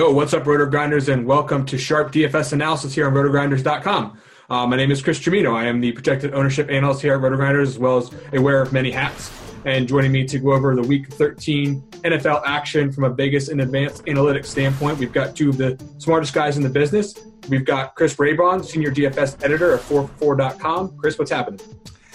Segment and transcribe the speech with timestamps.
[0.00, 4.18] Yo, what's up, Roto Grinders, and welcome to Sharp DFS Analysis here on RotoGrinders.com.
[4.48, 5.54] Uh, my name is Chris Trimino.
[5.54, 8.72] I am the projected ownership analyst here at RotoGrinders, as well as a wearer of
[8.72, 9.30] many hats.
[9.66, 13.60] And joining me to go over the Week 13 NFL action from a Vegas and
[13.60, 17.12] advanced analytics standpoint, we've got two of the smartest guys in the business.
[17.50, 20.96] We've got Chris Raybon, senior DFS editor at 4for4.com.
[20.96, 21.60] Chris, what's happening?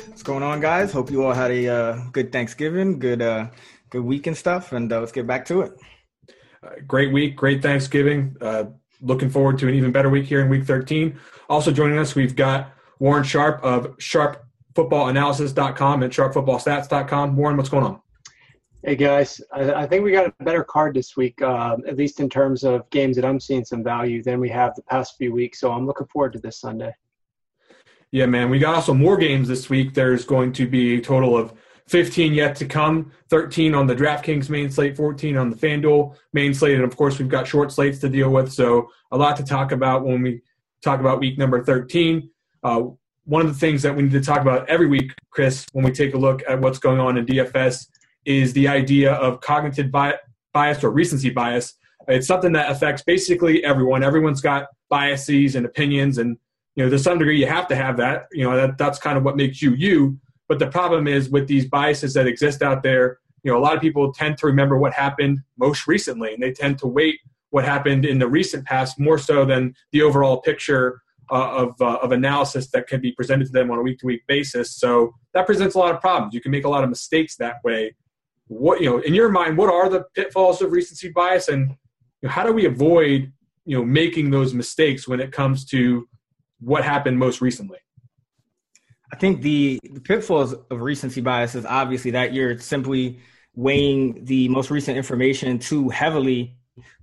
[0.08, 0.92] What's going on, guys?
[0.92, 3.49] Hope you all had a uh, good Thanksgiving, good uh,
[3.92, 5.80] good week and stuff, and uh, let's get back to it
[6.88, 8.35] great week, great Thanksgiving.
[8.41, 8.66] Uh,
[9.02, 11.17] looking forward to an even better week here in week 13.
[11.49, 17.36] Also joining us, we've got Warren Sharp of sharpfootballanalysis.com and sharpfootballstats.com.
[17.36, 18.02] Warren, what's going on?
[18.83, 22.20] Hey guys, I, I think we got a better card this week, uh, at least
[22.20, 25.33] in terms of games that I'm seeing some value than we have the past few
[25.33, 25.59] weeks.
[25.59, 26.93] So I'm looking forward to this Sunday.
[28.11, 29.95] Yeah, man, we got also more games this week.
[29.95, 31.54] There's going to be a total of
[31.88, 36.54] 15 yet to come, 13 on the DraftKings main slate, 14 on the FanDuel main
[36.54, 38.52] slate, and of course we've got short slates to deal with.
[38.52, 40.42] So a lot to talk about when we
[40.84, 42.30] talk about week number 13.
[42.64, 42.84] Uh,
[43.26, 45.92] one of the things that we need to talk about every week, Chris, when we
[45.92, 47.88] take a look at what's going on in DFS,
[48.26, 51.73] is the idea of cognitive bias or recency bias.
[52.08, 54.04] It's something that affects basically everyone.
[54.04, 56.38] Everyone's got biases and opinions, and
[56.76, 58.28] you know to some degree you have to have that.
[58.32, 60.20] You know that that's kind of what makes you you.
[60.48, 63.76] But the problem is with these biases that exist out there, you know, a lot
[63.76, 67.20] of people tend to remember what happened most recently, and they tend to weight
[67.52, 71.02] what happened in the recent past more so than the overall picture
[71.32, 74.05] uh, of, uh, of analysis that can be presented to them on a week to
[74.05, 74.76] week basis.
[74.76, 76.34] So that presents a lot of problems.
[76.34, 77.95] You can make a lot of mistakes that way.
[78.48, 82.28] What you know, in your mind, what are the pitfalls of recency bias, and you
[82.28, 83.32] know, how do we avoid
[83.66, 86.08] you know making those mistakes when it comes to
[86.60, 87.80] what happened most recently?
[89.15, 93.21] I think the, the pitfalls of recency bias is obviously that you're simply
[93.55, 96.58] weighing the most recent information too heavily,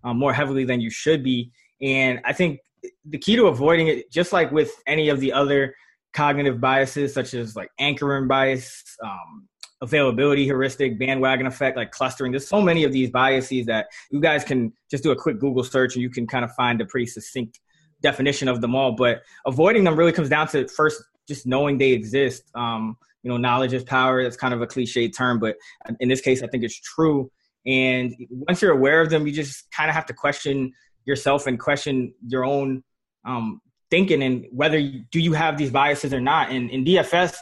[0.05, 1.53] um, more heavily than you should be.
[1.81, 2.61] And I think
[3.07, 5.75] the key to avoiding it, just like with any of the other
[6.13, 9.49] cognitive biases, such as like anchoring bias, um,
[9.81, 12.31] availability heuristic, bandwagon effect, like clustering.
[12.31, 15.65] There's so many of these biases that you guys can just do a quick Google
[15.65, 17.59] search and you can kind of find a pretty succinct
[18.03, 18.93] definition of them all.
[18.93, 22.45] But avoiding them really comes down to first just knowing they exist.
[22.55, 24.23] Um, you know, knowledge is power.
[24.23, 25.57] That's kind of a cliche term, but
[26.01, 27.31] in this case, I think it's true.
[27.67, 30.73] And once you're aware of them, you just kind of have to question
[31.05, 32.83] yourself and question your own
[33.25, 33.61] um,
[33.91, 36.51] thinking and whether you, do you have these biases or not.
[36.51, 37.35] And in DFS,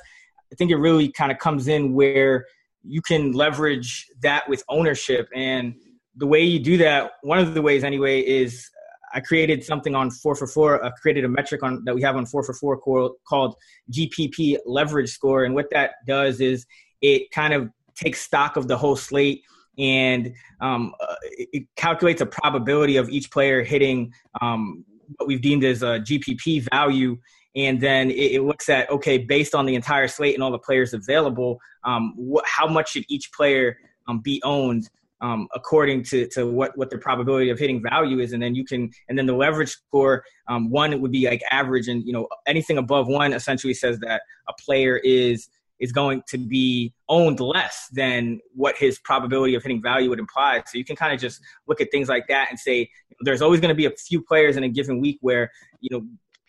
[0.53, 2.45] I think it really kind of comes in where
[2.83, 5.29] you can leverage that with ownership.
[5.35, 5.75] And
[6.17, 8.69] the way you do that, one of the ways anyway, is
[9.13, 10.85] I created something on four for four.
[10.85, 12.79] I created a metric on that we have on four for four
[13.29, 13.57] called,
[13.93, 16.67] GPP leverage score, and what that does is
[17.01, 19.43] it kind of takes stock of the whole slate
[19.79, 24.85] and um, uh, it calculates a probability of each player hitting um,
[25.17, 27.17] what we've deemed as a GPP value.
[27.57, 30.59] And then it, it, looks at okay, based on the entire slate and all the
[30.59, 33.77] players available, um, wh- how much should each player
[34.07, 34.89] um, be owned
[35.21, 38.33] um, according to, to what, what the probability of hitting value is.
[38.33, 41.43] And then you can, and then the leverage score, um, one it would be like
[41.51, 46.23] average and, you know, anything above one essentially says that a player is, is going
[46.29, 50.63] to be owned less than what his probability of hitting value would imply.
[50.67, 52.91] So you can kind of just look at things like that and say
[53.23, 55.51] there's always going to be a few players in a given week where
[55.81, 56.07] you know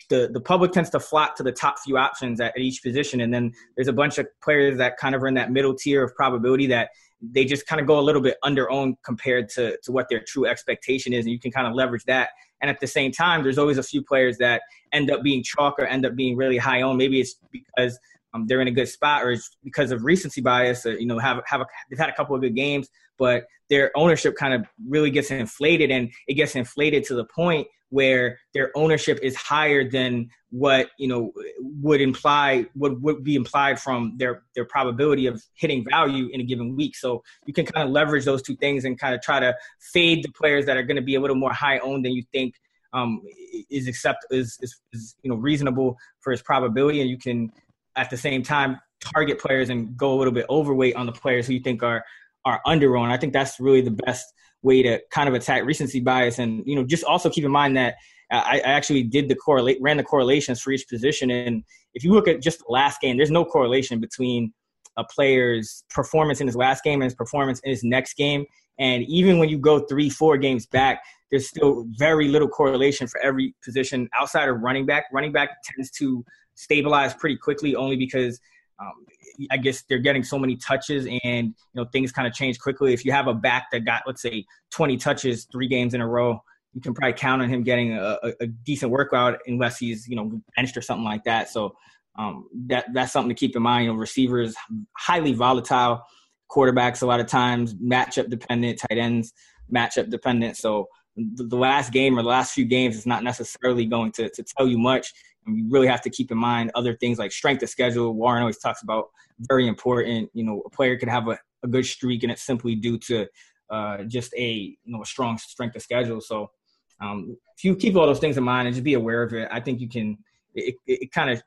[0.10, 3.22] the, the public tends to flock to the top few options at, at each position.
[3.22, 6.04] And then there's a bunch of players that kind of are in that middle tier
[6.04, 6.90] of probability that
[7.22, 10.22] they just kind of go a little bit under owned compared to, to what their
[10.22, 11.26] true expectation is.
[11.26, 12.30] And you can kind of leverage that.
[12.62, 15.76] And at the same time, there's always a few players that end up being chalk
[15.80, 16.98] or end up being really high owned.
[16.98, 17.98] Maybe it's because
[18.34, 20.86] um, they're in a good spot, or it's because of recency bias.
[20.86, 23.92] Or, you know, have have a, they've had a couple of good games, but their
[23.96, 28.72] ownership kind of really gets inflated, and it gets inflated to the point where their
[28.76, 34.44] ownership is higher than what you know would imply would, would be implied from their
[34.56, 38.26] their probability of hitting value in a given week so you can kind of leverage
[38.26, 41.02] those two things and kind of try to fade the players that are going to
[41.02, 42.56] be a little more high owned than you think
[42.94, 43.22] um,
[43.70, 47.52] is accept is, is, is you know reasonable for his probability and you can
[47.96, 51.48] at the same time target players and go a little bit overweight on the players
[51.48, 52.04] who you think are
[52.46, 53.12] are under owned.
[53.12, 56.40] I think that's really the best way to kind of attack recency bias.
[56.40, 57.96] And you know, just also keep in mind that
[58.32, 61.30] I, I actually did the correlate ran the correlations for each position.
[61.32, 61.64] And
[61.94, 64.54] if you look at just the last game, there's no correlation between
[64.98, 68.46] a player's performance in his last game and his performance in his next game.
[68.80, 73.22] And even when you go three, four games back, there's still very little correlation for
[73.22, 75.06] every position outside of running back.
[75.14, 76.26] Running back tends to
[76.56, 78.40] stabilize pretty quickly only because
[78.80, 79.06] um,
[79.50, 82.94] I guess they're getting so many touches and you know things kind of change quickly.
[82.94, 86.08] If you have a back that got let's say 20 touches three games in a
[86.08, 86.42] row,
[86.74, 90.42] you can probably count on him getting a, a decent workout unless he's you know
[90.56, 91.50] benched or something like that.
[91.50, 91.76] So
[92.18, 93.86] um, that that's something to keep in mind.
[93.86, 94.56] You know, receivers
[94.98, 96.02] highly volatile,
[96.50, 99.34] quarterbacks a lot of times matchup dependent, tight ends
[99.74, 100.58] matchup dependent.
[100.58, 104.44] So the last game or the last few games is not necessarily going to, to
[104.44, 105.14] tell you much.
[105.46, 108.14] And you really have to keep in mind other things like strength of schedule.
[108.14, 109.10] Warren always talks about
[109.40, 110.30] very important.
[110.34, 113.28] You know, a player could have a, a good streak and it's simply due to
[113.70, 116.22] uh, just a you know a strong strength of schedule.
[116.22, 116.52] So
[117.00, 119.48] um, if you keep all those things in mind and just be aware of it,
[119.52, 120.18] I think you can.
[120.54, 120.76] It,
[121.14, 121.42] kind of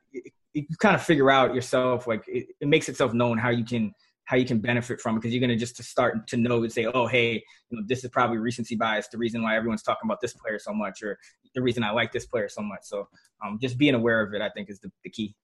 [0.55, 3.93] you kind of figure out yourself like it, it makes itself known how you can
[4.25, 6.63] how you can benefit from it because you're going to just to start to know
[6.63, 7.33] and say, oh, hey,
[7.69, 10.59] you know, this is probably recency bias, the reason why everyone's talking about this player
[10.59, 11.17] so much, or
[11.53, 12.81] the reason I like this player so much.
[12.83, 13.07] So
[13.45, 15.35] um, just being aware of it, I think, is the, the key.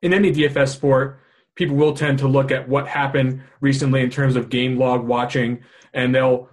[0.00, 1.20] In any DFS sport,
[1.56, 5.62] people will tend to look at what happened recently in terms of game log watching,
[5.92, 6.48] and they'll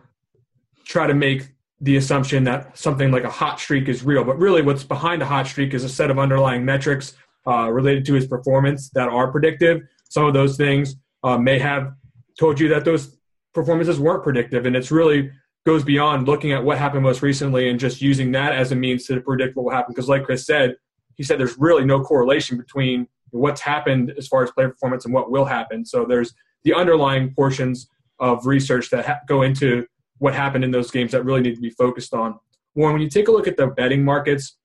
[0.84, 4.24] try to make the assumption that something like a hot streak is real.
[4.24, 7.14] But really, what's behind a hot streak is a set of underlying metrics
[7.48, 9.82] uh, related to his performance that are predictive.
[10.10, 11.94] Some of those things uh, may have
[12.40, 13.18] told you that those
[13.54, 15.32] performances weren't predictive, and it's really
[15.66, 19.08] goes beyond looking at what happened most recently and just using that as a means
[19.08, 19.92] to predict what will happen.
[19.94, 20.76] Because, like Chris said,
[21.16, 25.14] he said there's really no correlation between what's happened as far as player performance and
[25.14, 25.84] what will happen.
[25.84, 26.34] So there's
[26.64, 27.90] the underlying portions
[28.20, 29.88] of research that ha- go into
[30.20, 32.40] what happened in those games that really need to be focused on.
[32.76, 34.58] Warren, when you take a look at the betting markets,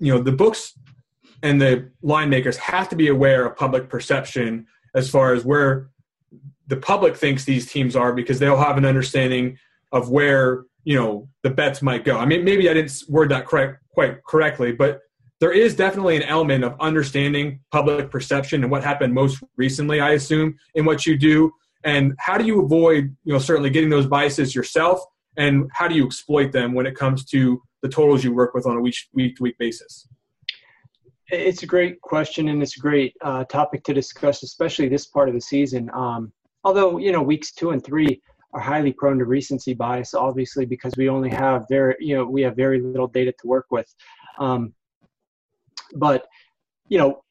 [0.00, 0.76] you know the books
[1.44, 5.90] and the line makers have to be aware of public perception as far as where
[6.66, 9.58] the public thinks these teams are because they'll have an understanding
[9.92, 12.16] of where you know the bets might go.
[12.16, 15.00] I mean, maybe I didn't word that correct quite correctly, but
[15.40, 20.00] there is definitely an element of understanding public perception and what happened most recently.
[20.00, 21.52] I assume in what you do,
[21.84, 25.00] and how do you avoid you know certainly getting those biases yourself,
[25.36, 28.66] and how do you exploit them when it comes to the totals you work with
[28.66, 30.06] on a week week to week basis?
[31.32, 35.28] It's a great question, and it's a great uh, topic to discuss, especially this part
[35.28, 35.88] of the season.
[35.94, 36.32] Um,
[36.64, 38.20] although you know weeks two and three
[38.52, 42.42] are highly prone to recency bias, obviously because we only have very you know we
[42.42, 43.92] have very little data to work with.
[44.38, 44.74] Um,
[45.94, 46.26] but
[46.88, 47.22] you know,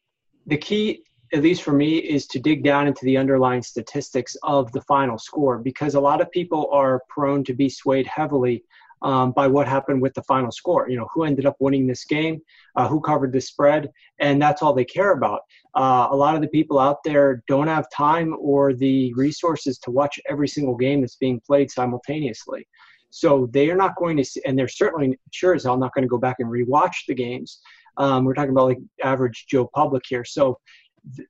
[0.47, 1.03] the key,
[1.33, 5.17] at least for me, is to dig down into the underlying statistics of the final
[5.17, 8.63] score because a lot of people are prone to be swayed heavily
[9.01, 10.89] um, by what happened with the final score.
[10.89, 12.41] You know, who ended up winning this game,
[12.75, 13.89] uh, who covered the spread,
[14.19, 15.41] and that's all they care about.
[15.75, 19.91] Uh, a lot of the people out there don't have time or the resources to
[19.91, 22.67] watch every single game that's being played simultaneously.
[23.11, 26.03] So they are not going to, see, and they're certainly sure as hell not going
[26.03, 27.59] to go back and rewatch the games.
[27.97, 30.23] Um, we're talking about like average Joe public here.
[30.23, 30.59] So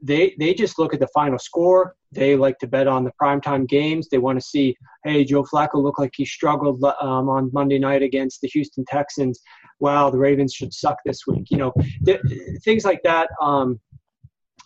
[0.01, 1.95] they they just look at the final score.
[2.11, 4.07] They like to bet on the primetime games.
[4.09, 8.01] They want to see, hey, Joe Flacco looked like he struggled um, on Monday night
[8.01, 9.41] against the Houston Texans.
[9.79, 11.51] Wow, the Ravens should suck this week.
[11.51, 11.73] You know,
[12.05, 12.21] th-
[12.63, 13.29] things like that.
[13.41, 13.79] Um,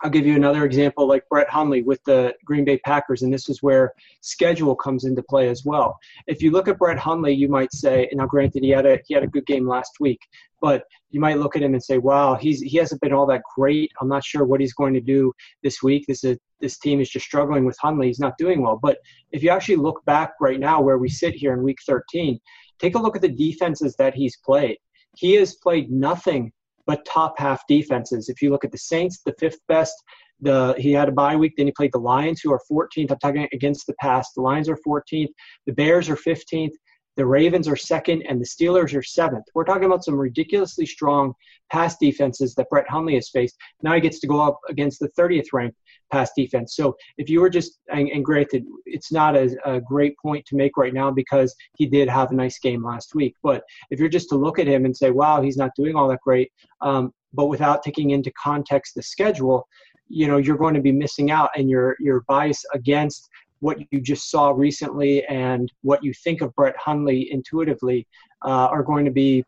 [0.03, 3.47] I'll give you another example like Brett Hundley with the Green Bay Packers, and this
[3.47, 5.97] is where schedule comes into play as well.
[6.27, 8.99] If you look at Brett Hundley, you might say, and now granted he had a
[9.07, 10.19] he had a good game last week,
[10.59, 13.43] but you might look at him and say, wow, he's he hasn't been all that
[13.55, 13.93] great.
[14.01, 15.31] I'm not sure what he's going to do
[15.63, 16.03] this week.
[16.05, 18.07] This is this team is just struggling with Hundley.
[18.07, 18.77] He's not doing well.
[18.81, 18.97] But
[19.31, 22.39] if you actually look back right now where we sit here in week 13,
[22.77, 24.77] take a look at the defenses that he's played.
[25.15, 26.51] He has played nothing
[26.85, 28.29] but top half defenses.
[28.29, 29.95] If you look at the Saints, the fifth best.
[30.41, 31.53] The he had a bye week.
[31.55, 33.11] Then he played the Lions, who are 14th.
[33.11, 34.33] I'm talking against the pass.
[34.33, 35.29] The Lions are 14th.
[35.65, 36.73] The Bears are 15th.
[37.15, 39.45] The Ravens are second, and the Steelers are seventh.
[39.53, 41.33] We're talking about some ridiculously strong
[41.71, 43.55] pass defenses that Brett Hundley has faced.
[43.83, 45.77] Now he gets to go up against the 30th ranked
[46.13, 46.75] pass defense.
[46.75, 50.55] So if you were just, and, and granted, it's not a, a, great point to
[50.55, 53.35] make right now because he did have a nice game last week.
[53.41, 56.07] But if you're just to look at him and say, wow, he's not doing all
[56.09, 56.51] that great,
[56.81, 59.67] um, but without taking into context the schedule,
[60.07, 63.27] you know, you're going to be missing out and your, your bias against
[63.59, 68.05] what you just saw recently and what you think of Brett Hundley intuitively
[68.45, 69.43] uh, are going to be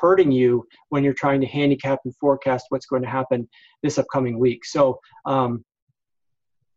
[0.00, 3.48] hurting you when you're trying to handicap and forecast what's going to happen
[3.82, 4.64] this upcoming week.
[4.64, 5.64] So um,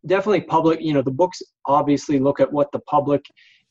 [0.06, 3.24] definitely public, you know, the books obviously look at what the public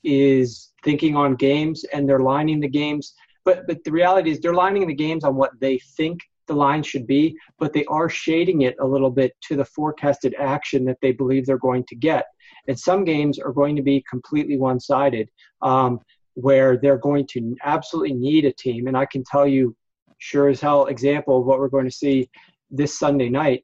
[0.03, 3.13] is thinking on games and they're lining the games.
[3.45, 6.81] But, but the reality is they're lining the games on what they think the line
[6.83, 10.97] should be, but they are shading it a little bit to the forecasted action that
[11.01, 12.25] they believe they're going to get.
[12.67, 15.29] And some games are going to be completely one sided,
[15.61, 15.99] um,
[16.33, 18.87] where they're going to absolutely need a team.
[18.87, 19.75] And I can tell you,
[20.19, 22.29] sure as hell, example of what we're going to see
[22.71, 23.63] this Sunday night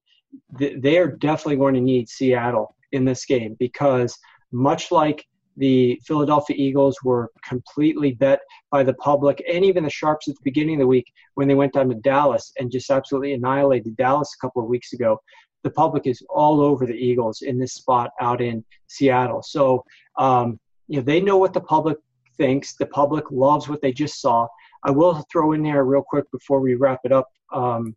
[0.51, 4.17] they are definitely going to need Seattle in this game because
[4.51, 5.25] much like
[5.57, 8.39] the Philadelphia Eagles were completely bet
[8.71, 11.53] by the public and even the Sharps at the beginning of the week when they
[11.53, 15.19] went down to Dallas and just absolutely annihilated Dallas a couple of weeks ago.
[15.63, 19.43] The public is all over the Eagles in this spot out in Seattle.
[19.43, 19.83] So,
[20.17, 21.97] um, you know, they know what the public
[22.37, 22.75] thinks.
[22.75, 24.47] The public loves what they just saw.
[24.83, 27.29] I will throw in there real quick before we wrap it up.
[27.53, 27.95] Um,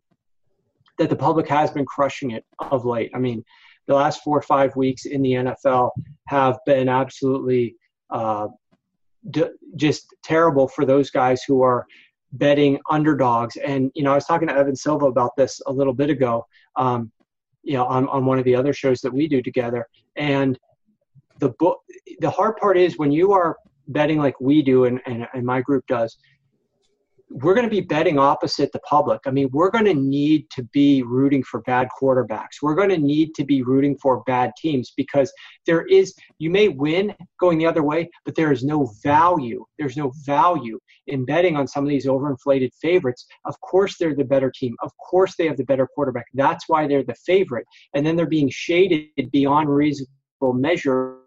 [0.97, 3.11] that the public has been crushing it of late.
[3.13, 3.43] I mean,
[3.87, 5.91] the last four or five weeks in the NFL
[6.27, 7.75] have been absolutely
[8.09, 8.47] uh,
[9.31, 11.85] d- just terrible for those guys who are
[12.33, 13.55] betting underdogs.
[13.57, 16.45] And you know, I was talking to Evan Silva about this a little bit ago.
[16.75, 17.11] Um,
[17.63, 19.85] you know, on, on one of the other shows that we do together.
[20.15, 20.57] And
[21.39, 21.81] the book,
[22.19, 23.57] the hard part is when you are
[23.89, 26.17] betting like we do and, and, and my group does,
[27.29, 29.19] we're going to be betting opposite the public.
[29.25, 32.61] I mean, we're going to need to be rooting for bad quarterbacks.
[32.61, 35.31] We're going to need to be rooting for bad teams because
[35.65, 39.65] there is, you may win going the other way, but there is no value.
[39.77, 43.25] There's no value in betting on some of these overinflated favorites.
[43.45, 44.75] Of course, they're the better team.
[44.81, 46.27] Of course, they have the better quarterback.
[46.33, 47.65] That's why they're the favorite.
[47.93, 51.17] And then they're being shaded beyond reasonable measure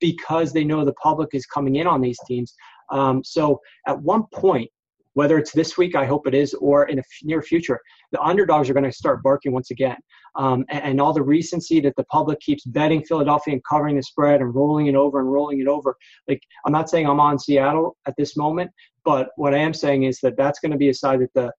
[0.00, 2.54] because they know the public is coming in on these teams.
[2.90, 4.70] Um, so at one point,
[5.14, 8.68] whether it's this week, I hope it is, or in a near future, the underdogs
[8.68, 9.96] are going to start barking once again.
[10.36, 14.02] Um, and, and, all the recency that the public keeps betting Philadelphia and covering the
[14.02, 15.96] spread and rolling it over and rolling it over.
[16.26, 18.72] Like, I'm not saying I'm on Seattle at this moment,
[19.04, 21.52] but what I am saying is that that's going to be a side that the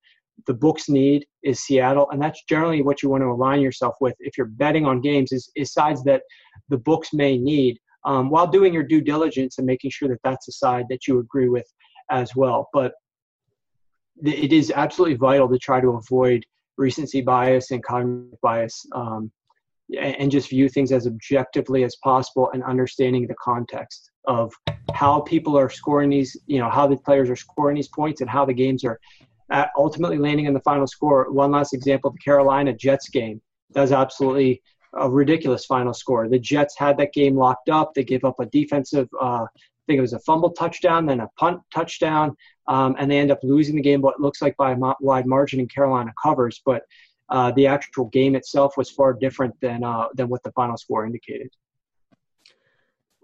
[0.46, 4.14] the books need is Seattle, and that's generally what you want to align yourself with
[4.20, 5.32] if you're betting on games.
[5.32, 6.20] Is, is sides that
[6.68, 10.48] the books may need um, while doing your due diligence and making sure that that's
[10.48, 11.66] a side that you agree with
[12.10, 12.68] as well.
[12.72, 12.92] But
[14.24, 16.44] it is absolutely vital to try to avoid
[16.78, 19.30] recency bias and cognitive bias um,
[20.00, 24.52] and just view things as objectively as possible and understanding the context of
[24.94, 28.30] how people are scoring these, you know, how the players are scoring these points and
[28.30, 28.98] how the games are
[29.76, 31.30] ultimately landing in the final score.
[31.30, 33.40] One last example the Carolina Jets game
[33.72, 34.62] does absolutely
[34.98, 36.28] a ridiculous final score.
[36.28, 37.94] The Jets had that game locked up.
[37.94, 41.28] They gave up a defensive, uh, I think it was a fumble touchdown, then a
[41.38, 42.36] punt touchdown,
[42.66, 44.00] um, and they end up losing the game.
[44.00, 46.82] What looks like by a wide margin, in Carolina covers, but
[47.28, 51.06] uh, the actual game itself was far different than uh, than what the final score
[51.06, 51.48] indicated.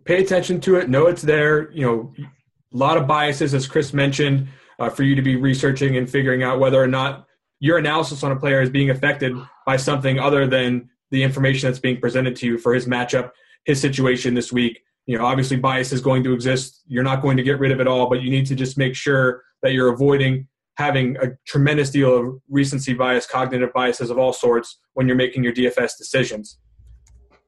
[0.04, 0.88] Pay attention to it.
[0.88, 1.70] Know it's there.
[1.72, 4.48] You know, a lot of biases, as Chris mentioned,
[4.78, 7.26] uh, for you to be researching and figuring out whether or not
[7.60, 11.78] your analysis on a player is being affected by something other than the information that's
[11.78, 13.30] being presented to you for his matchup,
[13.64, 14.80] his situation this week.
[15.06, 16.82] You know, obviously bias is going to exist.
[16.86, 18.96] You're not going to get rid of it all, but you need to just make
[18.96, 24.32] sure that you're avoiding having a tremendous deal of recency bias, cognitive biases of all
[24.32, 26.58] sorts when you're making your DFS decisions.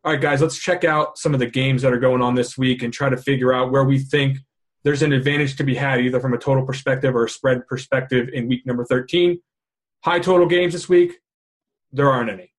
[0.05, 2.59] All right, guys, let's check out some of the games that are going on this
[2.59, 4.39] week and try to figure out where we think
[4.83, 8.29] there's an advantage to be had, either from a total perspective or a spread perspective
[8.35, 9.41] in week number 13.
[10.05, 11.15] High total games this week,
[11.93, 12.54] there aren't any.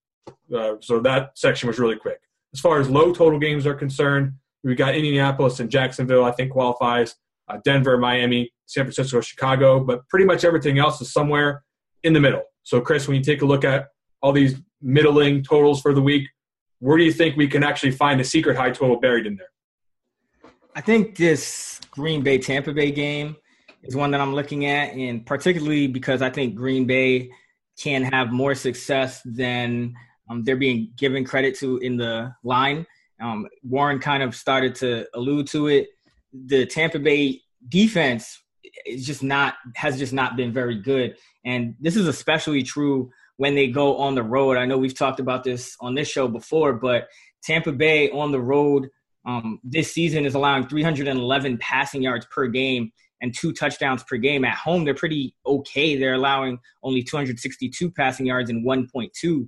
[0.55, 2.19] Uh, so that section was really quick.
[2.53, 6.51] As far as low total games are concerned, we got Indianapolis and Jacksonville, I think
[6.51, 7.15] qualifies,
[7.47, 11.63] uh, Denver, Miami, San Francisco, Chicago, but pretty much everything else is somewhere
[12.03, 12.43] in the middle.
[12.63, 13.89] So, Chris, when you take a look at
[14.21, 16.27] all these middling totals for the week,
[16.79, 19.49] where do you think we can actually find a secret high total buried in there?
[20.75, 23.35] I think this Green Bay Tampa Bay game
[23.83, 27.29] is one that I'm looking at, and particularly because I think Green Bay
[27.79, 29.93] can have more success than
[30.29, 32.85] um, they're being given credit to in the line.
[33.21, 35.89] Um, Warren kind of started to allude to it.
[36.33, 38.41] The Tampa Bay defense
[38.85, 41.15] is just not has just not been very good,
[41.45, 44.57] and this is especially true when they go on the road.
[44.57, 47.07] I know we've talked about this on this show before, but
[47.43, 48.89] Tampa Bay on the road
[49.25, 52.91] um, this season is allowing 311 passing yards per game
[53.21, 54.45] and two touchdowns per game.
[54.45, 55.95] At home, they're pretty okay.
[55.97, 59.47] They're allowing only 262 passing yards and 1.2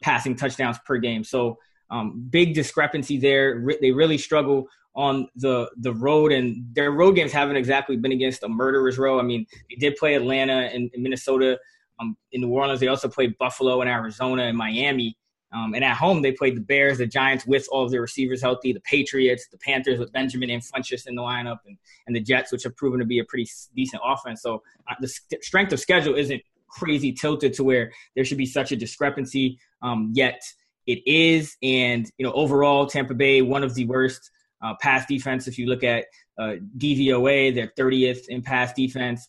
[0.00, 1.24] passing touchdowns per game.
[1.24, 1.58] So
[1.90, 3.64] um, big discrepancy there.
[3.80, 8.42] They really struggle on the the road, and their road games haven't exactly been against
[8.42, 9.18] a murderer's row.
[9.18, 11.58] I mean, they did play Atlanta and, and Minnesota.
[12.00, 15.16] Um, in New Orleans, they also played Buffalo and Arizona and Miami.
[15.52, 18.42] Um, and at home, they played the Bears, the Giants with all of their receivers
[18.42, 22.20] healthy, the Patriots, the Panthers with Benjamin and Funchess in the lineup, and, and the
[22.20, 24.42] Jets, which have proven to be a pretty decent offense.
[24.42, 28.46] So uh, the st- strength of schedule isn't crazy tilted to where there should be
[28.46, 29.58] such a discrepancy.
[29.82, 30.42] Um, yet
[30.86, 34.30] it is, and you know, overall, Tampa Bay one of the worst
[34.62, 35.46] uh, pass defense.
[35.46, 36.06] If you look at
[36.38, 39.28] uh, DVOA, they're 30th in pass defense,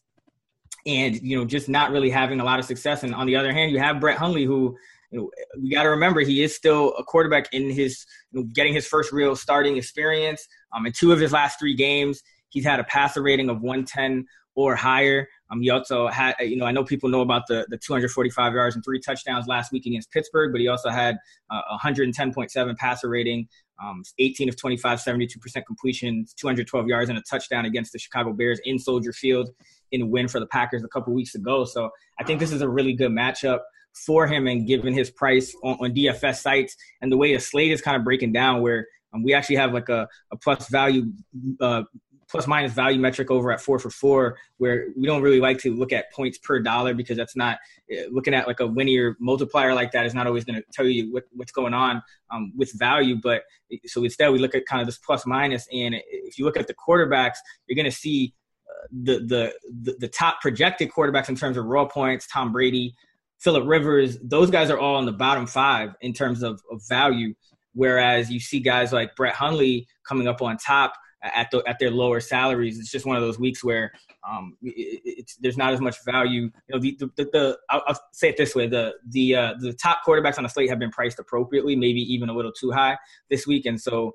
[0.85, 3.03] and you know, just not really having a lot of success.
[3.03, 4.77] And on the other hand, you have Brett Hundley, who
[5.11, 8.49] you know, we got to remember he is still a quarterback in his you know,
[8.53, 10.47] getting his first real starting experience.
[10.71, 14.25] Um, in two of his last three games, he's had a passer rating of 110
[14.55, 15.27] or higher.
[15.51, 18.75] Um, he also had, you know, I know people know about the, the 245 yards
[18.75, 21.17] and three touchdowns last week against Pittsburgh, but he also had
[21.49, 23.47] uh, 110.7 passer rating,
[23.83, 28.59] um, 18 of 25, 72% completion, 212 yards and a touchdown against the Chicago Bears
[28.63, 29.49] in Soldier Field
[29.91, 31.65] in a win for the Packers a couple weeks ago.
[31.65, 31.89] So
[32.19, 33.59] I think this is a really good matchup
[34.05, 37.71] for him and given his price on, on DFS sites and the way the slate
[37.71, 41.11] is kind of breaking down where um, we actually have like a, a plus value
[41.59, 41.83] uh,
[42.29, 45.75] plus minus value metric over at four for four where we don't really like to
[45.75, 47.57] look at points per dollar because that's not
[47.91, 50.85] uh, looking at like a linear multiplier like that is not always going to tell
[50.85, 52.01] you what, what's going on
[52.31, 53.43] um, with value but
[53.85, 56.67] so instead we look at kind of this plus minus and if you look at
[56.67, 58.33] the quarterbacks you're going to see
[58.69, 62.93] uh, the, the the the top projected quarterbacks in terms of raw points tom brady
[63.39, 67.33] Philip Rivers, those guys are all in the bottom five in terms of, of value.
[67.73, 71.91] Whereas you see guys like Brett Hundley coming up on top at the, at their
[71.91, 72.79] lower salaries.
[72.79, 73.91] It's just one of those weeks where
[74.27, 76.43] um, it, there's not as much value.
[76.43, 79.73] You know, the, the, the, I'll, I'll, say it this way: the the uh, the
[79.73, 82.97] top quarterbacks on the slate have been priced appropriately, maybe even a little too high
[83.29, 83.65] this week.
[83.65, 84.13] And so,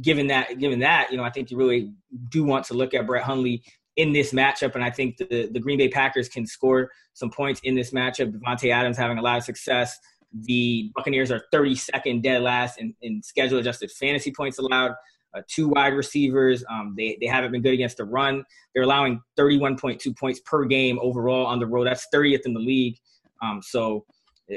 [0.00, 1.92] given that, given that, you know, I think you really
[2.28, 3.62] do want to look at Brett Hundley
[3.96, 7.60] in this matchup, and I think the the Green Bay Packers can score some points
[7.64, 8.32] in this matchup.
[8.32, 9.98] Davante Adams having a lot of success.
[10.34, 14.92] The Buccaneers are 32nd dead last in, in schedule adjusted fantasy points allowed.
[15.34, 16.64] Uh, two wide receivers.
[16.70, 18.44] Um, they, they haven't been good against the run.
[18.74, 21.86] They're allowing 31.2 points per game overall on the road.
[21.86, 22.96] That's 30th in the league.
[23.42, 24.04] Um, so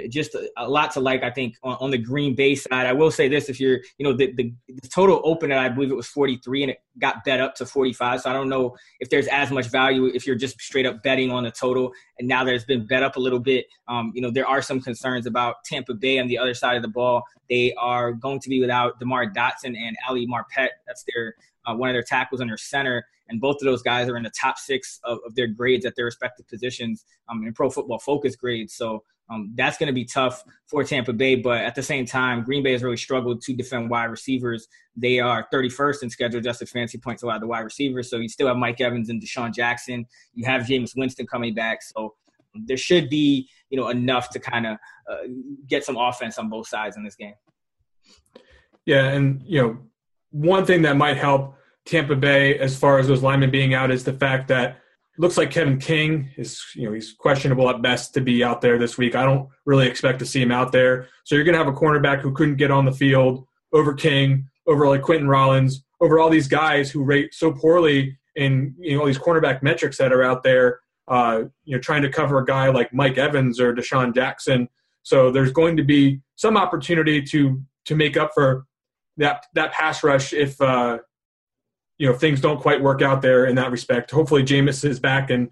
[0.09, 1.23] just a, lot to like.
[1.23, 4.03] I think on, on, the Green Bay side, I will say this: if you're, you
[4.03, 7.39] know, the, the, the total open, I believe it was 43, and it got bet
[7.39, 8.21] up to 45.
[8.21, 11.31] So I don't know if there's as much value if you're just straight up betting
[11.31, 11.91] on the total.
[12.19, 13.65] And now there's been bet up a little bit.
[13.87, 16.81] Um, you know, there are some concerns about Tampa Bay on the other side of
[16.81, 17.23] the ball.
[17.49, 20.69] They are going to be without Demar Dotson and Ali Marpet.
[20.87, 23.05] That's their uh, one of their tackles and their center.
[23.27, 25.95] And both of those guys are in the top six of, of their grades at
[25.95, 28.73] their respective positions um, in Pro Football Focus grades.
[28.73, 32.43] So um, that's going to be tough for Tampa Bay, but at the same time,
[32.43, 34.67] Green Bay has really struggled to defend wide receivers.
[34.95, 38.09] They are 31st in schedule adjusted fancy points allowed to wide receivers.
[38.09, 40.05] So you still have Mike Evans and DeSean Jackson.
[40.33, 41.81] You have Jameis Winston coming back.
[41.81, 42.13] So
[42.53, 44.77] there should be, you know, enough to kind of
[45.09, 45.27] uh,
[45.67, 47.33] get some offense on both sides in this game.
[48.85, 49.77] Yeah, and you know,
[50.29, 54.03] one thing that might help Tampa Bay as far as those linemen being out is
[54.03, 54.79] the fact that
[55.17, 58.77] looks like Kevin King is, you know, he's questionable at best to be out there
[58.77, 59.15] this week.
[59.15, 61.07] I don't really expect to see him out there.
[61.23, 64.49] So you're going to have a cornerback who couldn't get on the field over King,
[64.67, 69.01] over like Quinten Rollins, over all these guys who rate so poorly in you know
[69.01, 70.79] all these cornerback metrics that are out there.
[71.07, 74.67] Uh, you know, trying to cover a guy like Mike Evans or DeSean Jackson.
[75.03, 78.65] So there's going to be some opportunity to to make up for
[79.17, 80.97] that that pass rush if uh,
[81.97, 84.11] you know things don't quite work out there in that respect.
[84.11, 85.49] Hopefully, Jameis is back and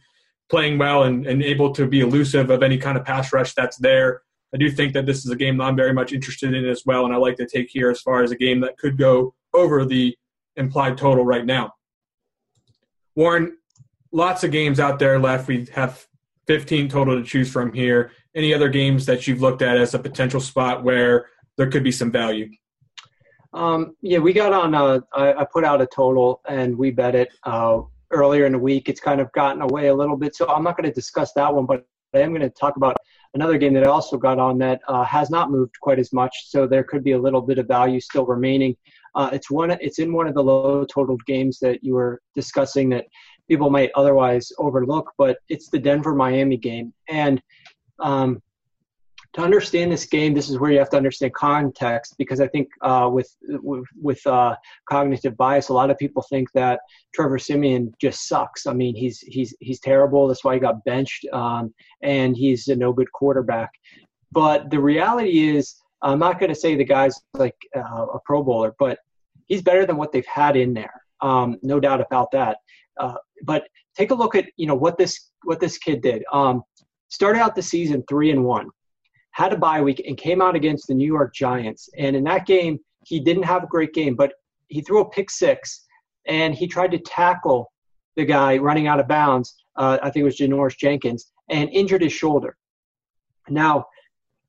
[0.50, 3.78] playing well and, and able to be elusive of any kind of pass rush that's
[3.78, 4.22] there.
[4.54, 6.84] I do think that this is a game that I'm very much interested in as
[6.86, 9.34] well, and I like to take here as far as a game that could go
[9.54, 10.16] over the
[10.56, 11.74] implied total right now.
[13.16, 13.58] Warren,
[14.12, 15.48] lots of games out there left.
[15.48, 16.06] We have
[16.48, 18.12] 15 total to choose from here.
[18.36, 21.28] Any other games that you've looked at as a potential spot where
[21.58, 22.50] there could be some value?
[23.54, 24.74] Um, yeah, we got on.
[24.74, 28.60] A, I, I put out a total and we bet it uh, earlier in the
[28.60, 28.90] week.
[28.90, 31.54] It's kind of gotten away a little bit, so I'm not going to discuss that
[31.54, 31.66] one.
[31.66, 32.98] But I am going to talk about
[33.34, 36.50] another game that I also got on that uh, has not moved quite as much,
[36.50, 38.76] so there could be a little bit of value still remaining.
[39.16, 39.72] Uh, it's one.
[39.72, 43.06] It's in one of the low totaled games that you were discussing that
[43.48, 46.94] people might otherwise overlook, but it's the Denver Miami game.
[47.08, 47.42] And
[48.00, 48.42] um,
[49.34, 52.70] to understand this game, this is where you have to understand context because I think
[52.82, 54.56] uh, with with, with uh,
[54.88, 56.82] cognitive bias, a lot of people think that
[57.16, 58.68] Trevor Siemian just sucks.
[58.68, 60.28] I mean, he's he's he's terrible.
[60.28, 63.72] That's why he got benched, um, and he's a no good quarterback.
[64.32, 68.44] But the reality is, I'm not going to say the guy's like uh, a Pro
[68.44, 69.00] Bowler, but
[69.48, 70.94] he's better than what they've had in there.
[71.22, 72.58] Um, no doubt about that.
[73.00, 73.64] Uh, but
[73.98, 76.24] take a look at you know what this what this kid did.
[76.32, 76.62] Um,
[77.10, 78.70] started out the season three and one,
[79.34, 81.90] had a bye week, and came out against the New York Giants.
[81.98, 84.34] And in that game, he didn't have a great game, but
[84.68, 85.86] he threw a pick six,
[86.26, 87.72] and he tried to tackle
[88.16, 89.64] the guy running out of bounds.
[89.76, 92.58] Uh, I think it was Janoris Jenkins, and injured his shoulder.
[93.50, 93.88] Now,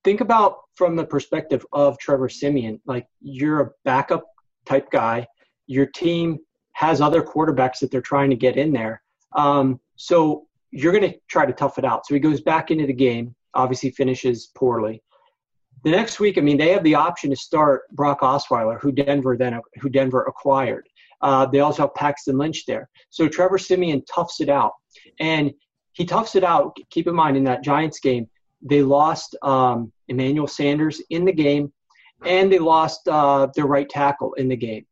[0.05, 4.25] think about from the perspective of Trevor Siemian, Like you're a backup
[4.67, 5.27] type guy.
[5.67, 6.39] Your team
[6.73, 9.03] has other quarterbacks that they're trying to get in there.
[9.35, 12.07] Um, so you're going to try to tough it out.
[12.07, 15.03] So he goes back into the game, obviously finishes poorly.
[15.85, 19.37] The next week, I mean, they have the option to start Brock Osweiler, who Denver
[19.37, 20.89] then who Denver acquired.
[21.21, 22.89] Uh, they also have Paxton Lynch there.
[23.11, 24.73] So Trevor Siemian toughs it out,
[25.21, 25.53] and
[25.93, 26.77] he toughs it out.
[26.91, 28.29] Keep in mind in that Giants game,
[28.63, 31.73] they lost um, Emmanuel Sanders in the game,
[32.25, 34.87] and they lost uh, their right tackle in the game.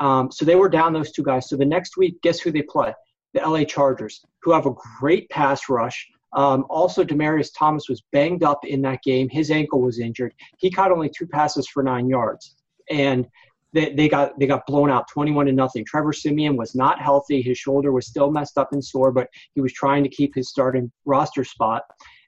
[0.00, 1.48] Um, so they were down those two guys.
[1.48, 2.92] So the next week, guess who they play?
[3.32, 6.08] The LA Chargers, who have a great pass rush.
[6.34, 9.28] Um, also, Demaryius Thomas was banged up in that game.
[9.28, 10.34] His ankle was injured.
[10.58, 12.56] He caught only two passes for nine yards,
[12.90, 13.26] and
[13.72, 15.84] they, they got they got blown out, twenty-one to nothing.
[15.84, 17.40] Trevor Siemian was not healthy.
[17.40, 20.48] His shoulder was still messed up and sore, but he was trying to keep his
[20.48, 21.82] starting roster spot.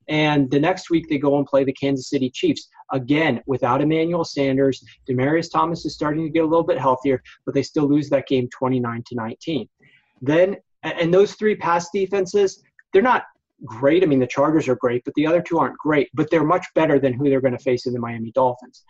[0.08, 4.24] And the next week they go and play the Kansas City Chiefs again without Emmanuel
[4.24, 4.84] Sanders.
[5.08, 8.28] Demaryius Thomas is starting to get a little bit healthier, but they still lose that
[8.28, 9.68] game 29 to 19.
[10.22, 13.24] Then and those three pass defenses, they're not
[13.64, 14.02] great.
[14.02, 16.66] I mean, the Chargers are great, but the other two aren't great, but they're much
[16.74, 18.84] better than who they're going to face in the Miami Dolphins.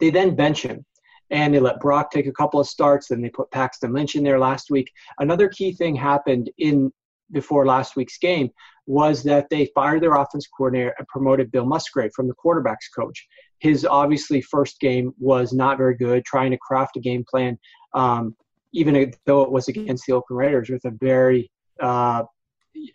[0.00, 0.84] They then bench him
[1.30, 3.08] and they let Brock take a couple of starts.
[3.08, 4.90] Then they put Paxton Lynch in there last week.
[5.18, 6.92] Another key thing happened in
[7.30, 8.50] before last week's game
[8.86, 13.26] was that they fired their offense coordinator and promoted Bill Musgrave from the quarterbacks coach.
[13.58, 17.58] His obviously first game was not very good, trying to craft a game plan,
[17.94, 18.34] um,
[18.72, 22.22] even though it was against the Oakland Raiders with a very uh,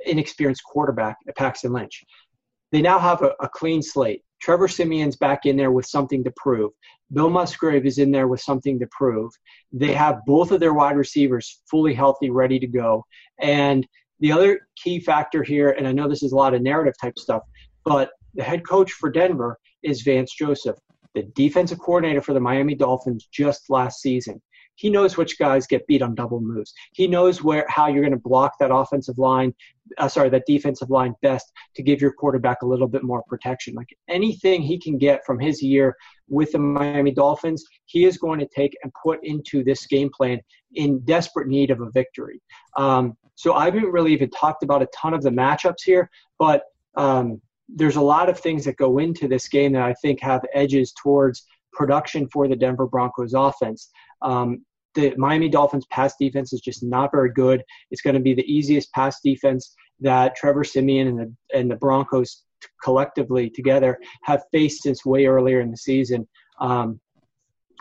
[0.05, 2.03] inexperienced quarterback, at Paxton Lynch.
[2.71, 4.23] They now have a, a clean slate.
[4.41, 6.71] Trevor Siemian's back in there with something to prove.
[7.13, 9.31] Bill Musgrave is in there with something to prove.
[9.71, 13.05] They have both of their wide receivers fully healthy, ready to go.
[13.39, 13.87] And
[14.19, 17.17] the other key factor here, and I know this is a lot of narrative type
[17.17, 17.43] stuff,
[17.85, 20.77] but the head coach for Denver is Vance Joseph,
[21.13, 24.41] the defensive coordinator for the Miami Dolphins just last season.
[24.75, 26.73] He knows which guys get beat on double moves.
[26.93, 29.53] He knows where how you're going to block that offensive line,
[29.97, 33.73] uh, sorry, that defensive line best to give your quarterback a little bit more protection.
[33.75, 35.95] Like anything he can get from his year
[36.27, 40.39] with the Miami Dolphins, he is going to take and put into this game plan
[40.75, 42.41] in desperate need of a victory.
[42.77, 46.63] Um, so I haven't really even talked about a ton of the matchups here, but
[46.95, 50.41] um, there's a lot of things that go into this game that I think have
[50.53, 53.89] edges towards production for the Denver Broncos offense.
[54.21, 57.63] Um, the Miami Dolphins pass defense is just not very good.
[57.91, 61.75] It's going to be the easiest pass defense that Trevor Siemian and the, and the
[61.75, 62.43] Broncos
[62.83, 66.27] collectively together have faced since way earlier in the season.
[66.59, 66.99] Um,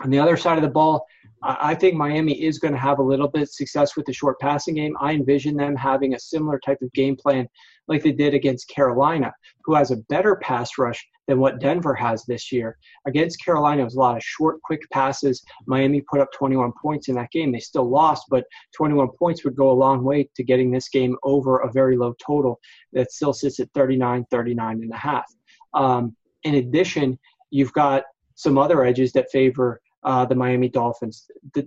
[0.01, 1.05] on the other side of the ball,
[1.45, 4.39] I think Miami is going to have a little bit of success with the short
[4.39, 4.95] passing game.
[5.01, 7.47] I envision them having a similar type of game plan
[7.89, 9.33] like they did against Carolina,
[9.65, 12.77] who has a better pass rush than what Denver has this year.
[13.07, 15.43] Against Carolina, it was a lot of short, quick passes.
[15.67, 17.51] Miami put up 21 points in that game.
[17.51, 21.17] They still lost, but 21 points would go a long way to getting this game
[21.23, 22.59] over a very low total
[22.93, 25.25] that still sits at 39, 39 and a half.
[25.73, 27.19] Um, in addition,
[27.51, 28.03] you've got
[28.35, 31.25] some other edges that favor uh, the Miami Dolphins.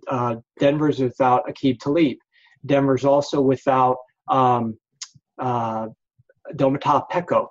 [0.09, 2.19] Uh, Denver's without Aqib Talib.
[2.65, 3.97] Denver's also without
[4.29, 4.79] um,
[5.39, 5.89] uh,
[6.55, 7.49] Domata Peko.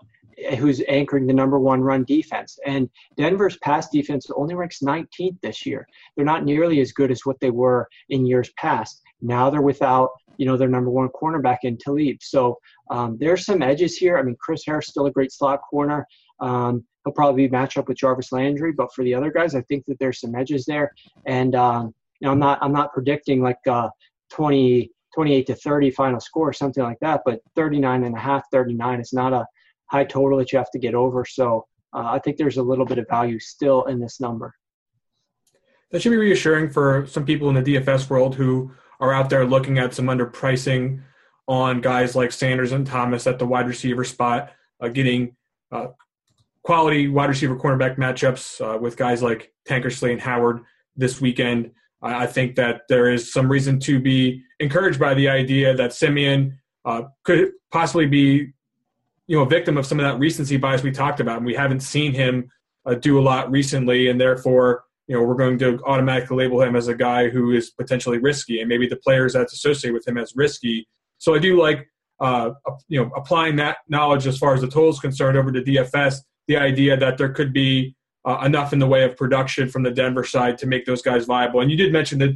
[0.57, 2.59] who's anchoring the number one run defense.
[2.65, 5.87] And Denver's pass defense only ranks 19th this year.
[6.15, 9.01] They're not nearly as good as what they were in years past.
[9.21, 12.17] Now they're without, you know, their number one cornerback in Talib.
[12.21, 12.57] So
[12.91, 14.17] um, there's some edges here.
[14.17, 16.05] I mean, Chris Harris still a great slot corner.
[16.41, 19.85] Um, he'll probably match up with Jarvis Landry, but for the other guys, I think
[19.85, 20.91] that there's some edges there.
[21.25, 23.89] And um, you know, I'm not I'm not predicting like uh,
[24.31, 27.21] 20 28 to 30 final score, something like that.
[27.25, 29.45] But 39 and a half, 39 is not a
[29.89, 31.23] high total that you have to get over.
[31.23, 34.53] So uh, I think there's a little bit of value still in this number.
[35.91, 39.45] That should be reassuring for some people in the DFS world who are out there
[39.45, 41.01] looking at some underpricing
[41.47, 45.37] on guys like Sanders and Thomas at the wide receiver spot, uh, getting
[45.71, 45.87] uh,
[46.65, 50.61] quality wide receiver cornerback matchups uh, with guys like Tankersley and Howard
[50.95, 51.71] this weekend.
[52.01, 56.59] I think that there is some reason to be encouraged by the idea that Siemian
[56.83, 58.51] uh, could possibly be,
[59.27, 61.37] you know, a victim of some of that recency bias we talked about.
[61.37, 62.49] And we haven't seen him
[62.85, 66.75] uh, do a lot recently, and therefore, you know, we're going to automatically label him
[66.75, 70.17] as a guy who is potentially risky, and maybe the players that's associated with him
[70.17, 70.87] as risky.
[71.19, 71.87] So I do like,
[72.19, 72.51] uh,
[72.87, 76.17] you know, applying that knowledge as far as the total is concerned over to DFS.
[76.47, 79.91] The idea that there could be uh, enough in the way of production from the
[79.91, 81.61] Denver side to make those guys viable.
[81.61, 82.31] And you did mention that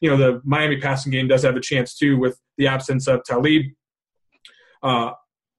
[0.00, 3.24] you know the Miami passing game does have a chance too with the absence of
[3.24, 3.66] Talib.
[4.82, 5.12] Uh,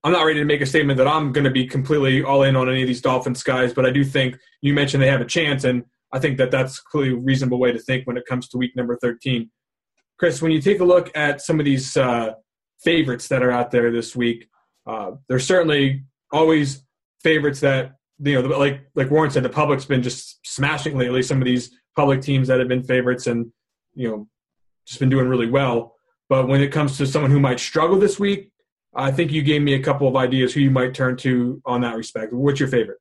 [0.03, 2.55] I'm not ready to make a statement that I'm going to be completely all in
[2.55, 5.25] on any of these Dolphins guys, but I do think you mentioned they have a
[5.25, 8.47] chance, and I think that that's clearly a reasonable way to think when it comes
[8.49, 9.49] to week number 13.
[10.19, 12.33] Chris, when you take a look at some of these uh,
[12.83, 14.47] favorites that are out there this week,
[14.85, 16.84] uh, there's certainly always
[17.25, 21.23] favorites that you know, like like Warren said, the public's been just smashing lately.
[21.23, 23.51] Some of these public teams that have been favorites and
[23.95, 24.27] you know
[24.85, 25.95] just been doing really well.
[26.29, 28.51] But when it comes to someone who might struggle this week,
[28.95, 31.81] I think you gave me a couple of ideas who you might turn to on
[31.81, 32.31] that respect.
[32.31, 32.99] What's your favorite?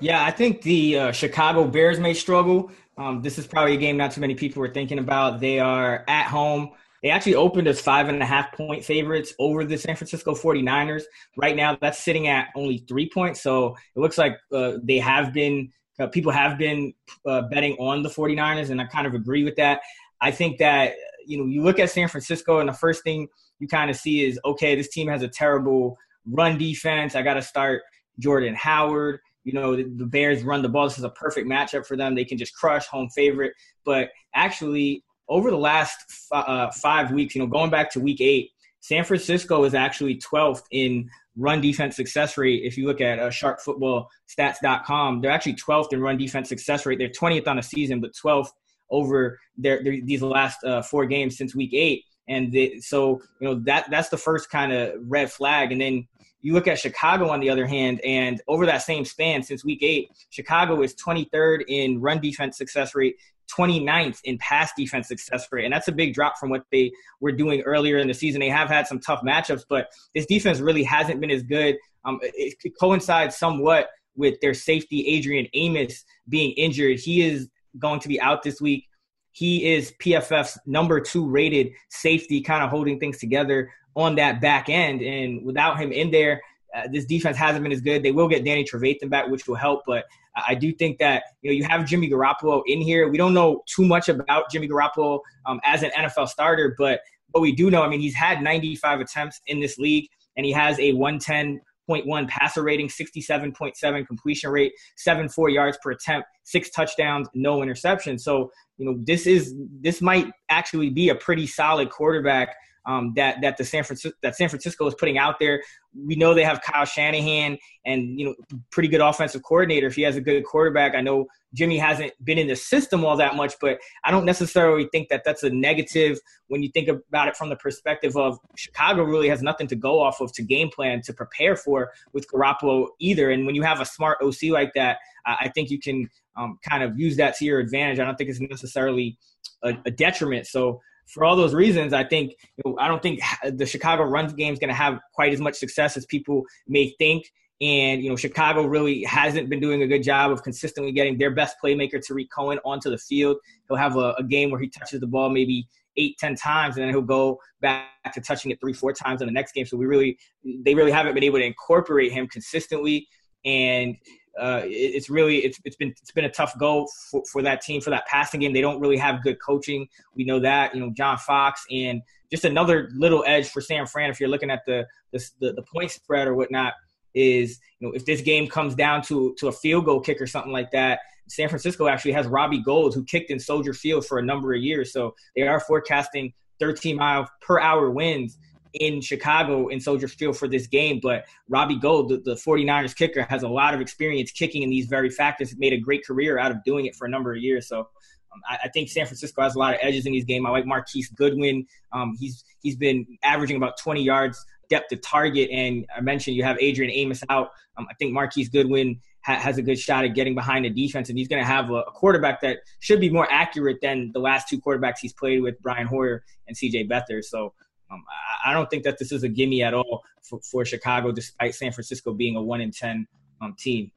[0.00, 2.70] Yeah, I think the uh, Chicago Bears may struggle.
[2.96, 5.40] Um, this is probably a game not too many people were thinking about.
[5.40, 6.70] They are at home.
[7.04, 11.02] They actually opened as five and a half point favorites over the San Francisco 49ers.
[11.36, 13.42] Right now, that's sitting at only three points.
[13.42, 16.94] So it looks like uh, they have been, uh, people have been
[17.26, 19.82] uh, betting on the 49ers, and I kind of agree with that.
[20.22, 20.94] I think that,
[21.26, 24.24] you know, you look at San Francisco, and the first thing you kind of see
[24.24, 27.14] is, okay, this team has a terrible run defense.
[27.14, 27.82] I got to start
[28.18, 29.20] Jordan Howard.
[29.44, 30.88] You know, the, the Bears run the ball.
[30.88, 32.14] This is a perfect matchup for them.
[32.14, 33.52] They can just crush home favorite.
[33.84, 38.50] But actually, over the last uh, five weeks, you know, going back to week eight,
[38.80, 42.62] San Francisco is actually 12th in run defense success rate.
[42.64, 46.98] If you look at uh, sharpfootballstats.com, they're actually 12th in run defense success rate.
[46.98, 48.50] They're 20th on the season, but 12th
[48.90, 52.04] over their, their these last uh, four games since week eight.
[52.28, 55.72] And so, you know, that that's the first kind of red flag.
[55.72, 56.06] And then
[56.40, 59.82] you look at Chicago on the other hand, and over that same span since week
[59.82, 63.16] eight, Chicago is 23rd in run defense success rate,
[63.56, 65.64] 29th in pass defense success rate.
[65.64, 68.40] And that's a big drop from what they were doing earlier in the season.
[68.40, 71.76] They have had some tough matchups, but this defense really hasn't been as good.
[72.04, 77.00] Um, it, it coincides somewhat with their safety, Adrian Amos, being injured.
[77.00, 78.86] He is going to be out this week.
[79.32, 84.68] He is PFF's number two rated safety, kind of holding things together on that back
[84.68, 85.02] end.
[85.02, 86.40] And without him in there,
[86.74, 88.02] uh, this defense hasn't been as good.
[88.02, 91.50] They will get Danny Trevathan back, which will help, but I do think that you
[91.50, 93.08] know you have Jimmy Garoppolo in here.
[93.08, 97.40] We don't know too much about Jimmy Garoppolo um, as an NFL starter, but what
[97.40, 100.78] we do know, I mean, he's had 95 attempts in this league, and he has
[100.78, 107.58] a 110.1 passer rating, 67.7 completion rate, seven four yards per attempt, six touchdowns, no
[107.58, 108.20] interceptions.
[108.20, 112.56] So you know this is this might actually be a pretty solid quarterback
[112.86, 115.62] um, that that the San Francisco that San Francisco is putting out there.
[115.96, 118.34] We know they have Kyle Shanahan and you know
[118.70, 119.86] pretty good offensive coordinator.
[119.86, 123.16] If he has a good quarterback, I know Jimmy hasn't been in the system all
[123.16, 127.28] that much, but I don't necessarily think that that's a negative when you think about
[127.28, 130.68] it from the perspective of Chicago really has nothing to go off of to game
[130.68, 133.30] plan to prepare for with Garoppolo either.
[133.30, 136.82] And when you have a smart OC like that, I think you can um, kind
[136.82, 137.98] of use that to your advantage.
[137.98, 139.16] I don't think it's necessarily
[139.62, 140.46] a, a detriment.
[140.46, 143.20] So for all those reasons, I think you know, I don't think
[143.52, 146.94] the Chicago run game is going to have quite as much success as people may
[146.98, 147.30] think.
[147.60, 151.30] And you know, Chicago really hasn't been doing a good job of consistently getting their
[151.30, 153.36] best playmaker, Tarik Cohen, onto the field.
[153.68, 156.84] He'll have a, a game where he touches the ball maybe eight, ten times, and
[156.84, 159.66] then he'll go back to touching it three, four times in the next game.
[159.66, 163.06] So we really, they really haven't been able to incorporate him consistently.
[163.44, 163.96] And
[164.38, 167.80] uh, it's really it's, it's been it's been a tough go for, for that team
[167.80, 168.52] for that passing game.
[168.52, 169.88] They don't really have good coaching.
[170.14, 170.74] We know that.
[170.74, 174.10] You know, John Fox and just another little edge for San Fran.
[174.10, 176.74] If you're looking at the the, the point spread or whatnot,
[177.14, 180.26] is you know if this game comes down to to a field goal kick or
[180.26, 181.00] something like that.
[181.26, 184.60] San Francisco actually has Robbie Gould, who kicked in Soldier Field for a number of
[184.60, 184.92] years.
[184.92, 188.36] So they are forecasting 13 mile per hour winds
[188.74, 191.00] in Chicago in Soldier Field for this game.
[191.02, 194.86] But Robbie Gould, the, the 49ers kicker, has a lot of experience kicking in these
[194.86, 195.56] very factors.
[195.56, 197.68] Made a great career out of doing it for a number of years.
[197.68, 200.46] So um, I, I, think San Francisco has a lot of edges in these game.
[200.46, 201.66] I like Marquise Goodwin.
[201.92, 205.50] Um, he's he's been averaging about 20 yards depth to target.
[205.50, 207.50] And I mentioned you have Adrian Amos out.
[207.76, 211.08] Um, I think Marquise Goodwin ha- has a good shot at getting behind the defense,
[211.08, 214.20] and he's going to have a, a, quarterback that should be more accurate than the
[214.20, 216.86] last two quarterbacks he's played with, Brian Hoyer and C.J.
[216.86, 217.24] Beathard.
[217.24, 217.52] So
[217.90, 218.02] um,
[218.44, 221.54] I, I, don't think that this is a gimme at all for, for Chicago, despite
[221.54, 223.06] San Francisco being a one in ten
[223.40, 223.90] um, team.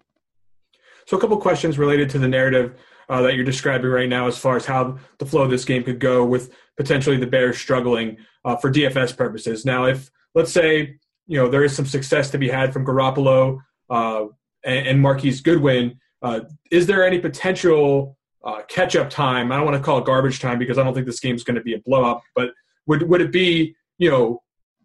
[1.06, 2.78] So, a couple questions related to the narrative
[3.10, 5.84] uh, that you're describing right now, as far as how the flow of this game
[5.84, 9.66] could go, with potentially the Bears struggling uh, for DFS purposes.
[9.66, 10.98] Now, if let's say
[11.28, 14.26] you know there is some success to be had from Garoppolo uh,
[14.64, 19.52] and, and Marquise Goodwin, uh, is there any potential uh, catch-up time?
[19.52, 21.44] I don't want to call it garbage time because I don't think this game is
[21.44, 22.52] going to be a blow-up, but
[22.88, 24.42] would would it be you know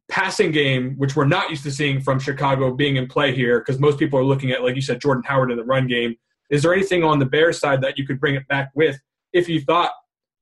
[0.08, 3.80] passing game, which we're not used to seeing from Chicago being in play here, because
[3.80, 6.16] most people are looking at, like you said, Jordan Howard in the run game.
[6.50, 8.98] Is there anything on the Bears side that you could bring it back with
[9.32, 9.92] if you thought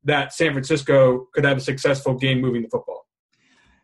[0.03, 3.07] that San Francisco could have a successful game moving the football?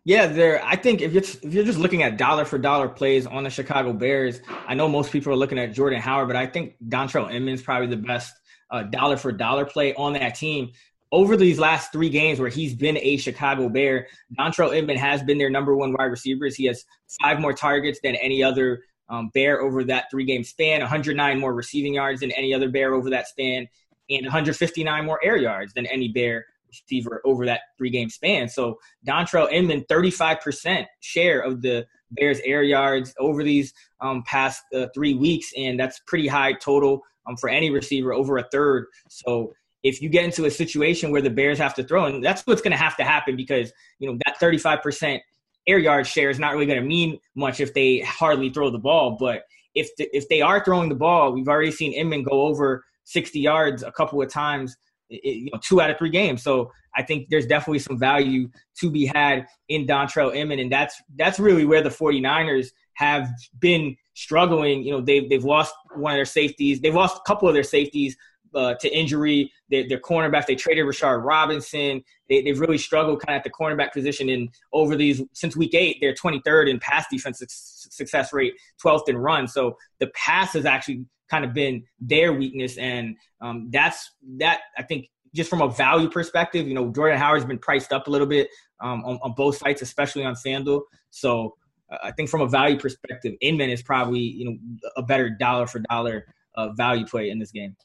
[0.04, 0.64] Yeah, there.
[0.64, 3.50] I think if you're if you're just looking at dollar for dollar plays on the
[3.50, 7.32] Chicago Bears, I know most people are looking at Jordan Howard, but I think Dontrelle
[7.32, 8.32] Inman's probably the best
[8.70, 10.72] uh, dollar for dollar play on that team
[11.12, 15.38] over these last three games where he's been a Chicago Bear, Dontrelle Inman has been
[15.38, 16.48] their number one wide receiver.
[16.48, 16.84] He has
[17.22, 21.54] five more targets than any other um, Bear over that three game span, 109 more
[21.54, 23.68] receiving yards than any other Bear over that span,
[24.10, 28.48] and 159 more air yards than any Bear receiver over that three game span.
[28.48, 34.86] So Dontrelle Inman, 35% share of the Bears air yards over these um, past uh,
[34.94, 38.86] three weeks, and that's pretty high total um, for any receiver, over a third.
[39.08, 39.52] So
[39.86, 42.60] if you get into a situation where the Bears have to throw, and that's what's
[42.60, 45.20] going to have to happen because you know that 35%
[45.68, 48.78] air yard share is not really going to mean much if they hardly throw the
[48.78, 49.16] ball.
[49.18, 49.44] But
[49.74, 53.38] if the, if they are throwing the ball, we've already seen Inman go over 60
[53.38, 54.76] yards a couple of times,
[55.08, 56.42] you know, two out of three games.
[56.42, 58.48] So I think there's definitely some value
[58.80, 63.28] to be had in Dontrelle Inman, and that's that's really where the 49ers have
[63.60, 64.82] been struggling.
[64.82, 67.62] You know, they've they've lost one of their safeties, they've lost a couple of their
[67.62, 68.16] safeties
[68.54, 69.52] uh, to injury.
[69.70, 72.02] Their, their cornerback, they traded Rashard Robinson.
[72.28, 74.28] They, they've really struggled kind of at the cornerback position.
[74.28, 77.42] And over these, since week eight, they're 23rd in pass defense
[77.90, 79.48] success rate, 12th in run.
[79.48, 82.78] So the pass has actually kind of been their weakness.
[82.78, 87.44] And um, that's that, I think, just from a value perspective, you know, Jordan Howard's
[87.44, 88.48] been priced up a little bit
[88.80, 90.82] um, on, on both sites, especially on FanDuel.
[91.10, 91.56] So
[91.90, 94.56] uh, I think from a value perspective, Inman is probably, you know,
[94.96, 97.76] a better dollar for dollar uh, value play in this game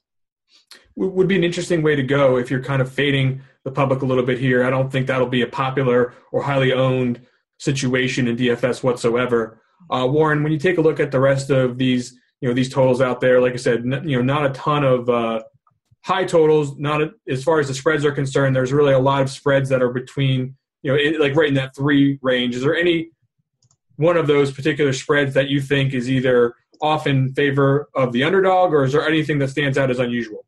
[0.96, 4.06] would be an interesting way to go if you're kind of fading the public a
[4.06, 4.64] little bit here.
[4.64, 7.22] I don't think that'll be a popular or highly owned
[7.60, 9.62] situation in DFS whatsoever.
[9.90, 12.70] Uh, Warren, when you take a look at the rest of these, you know, these
[12.70, 15.44] totals out there, like I said, n- you know, not a ton of uh,
[16.04, 16.78] high totals.
[16.78, 18.56] Not a, as far as the spreads are concerned.
[18.56, 21.76] There's really a lot of spreads that are between, you know, like right in that
[21.76, 22.56] three range.
[22.56, 23.10] Is there any
[23.98, 28.24] one of those particular spreads that you think is either off in favor of the
[28.24, 30.46] underdog, or is there anything that stands out as unusual?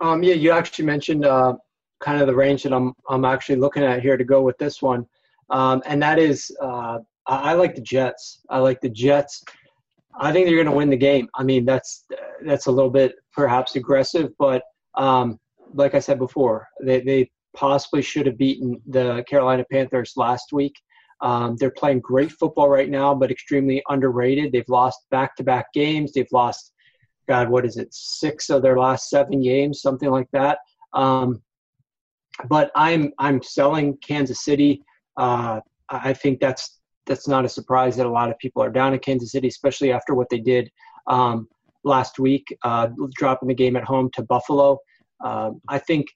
[0.00, 1.54] Um, yeah, you actually mentioned uh,
[2.00, 4.82] kind of the range that I'm I'm actually looking at here to go with this
[4.82, 5.06] one,
[5.50, 8.40] um, and that is uh, I, I, like the Jets.
[8.50, 9.42] I like the Jets.
[10.18, 11.28] I think they're going to win the game.
[11.34, 12.04] I mean, that's
[12.44, 14.62] that's a little bit perhaps aggressive, but
[14.96, 15.38] um,
[15.74, 20.74] like I said before, they they possibly should have beaten the Carolina Panthers last week.
[21.20, 24.52] Um, they're playing great football right now, but extremely underrated.
[24.52, 26.12] They've lost back-to-back games.
[26.12, 26.72] They've lost,
[27.28, 30.58] God, what is it, six of their last seven games, something like that.
[30.92, 31.42] Um,
[32.48, 34.82] but I'm I'm selling Kansas City.
[35.16, 38.92] Uh, I think that's that's not a surprise that a lot of people are down
[38.92, 40.70] in Kansas City, especially after what they did
[41.06, 41.48] um,
[41.84, 44.78] last week, uh, dropping the game at home to Buffalo.
[45.24, 46.06] Uh, I think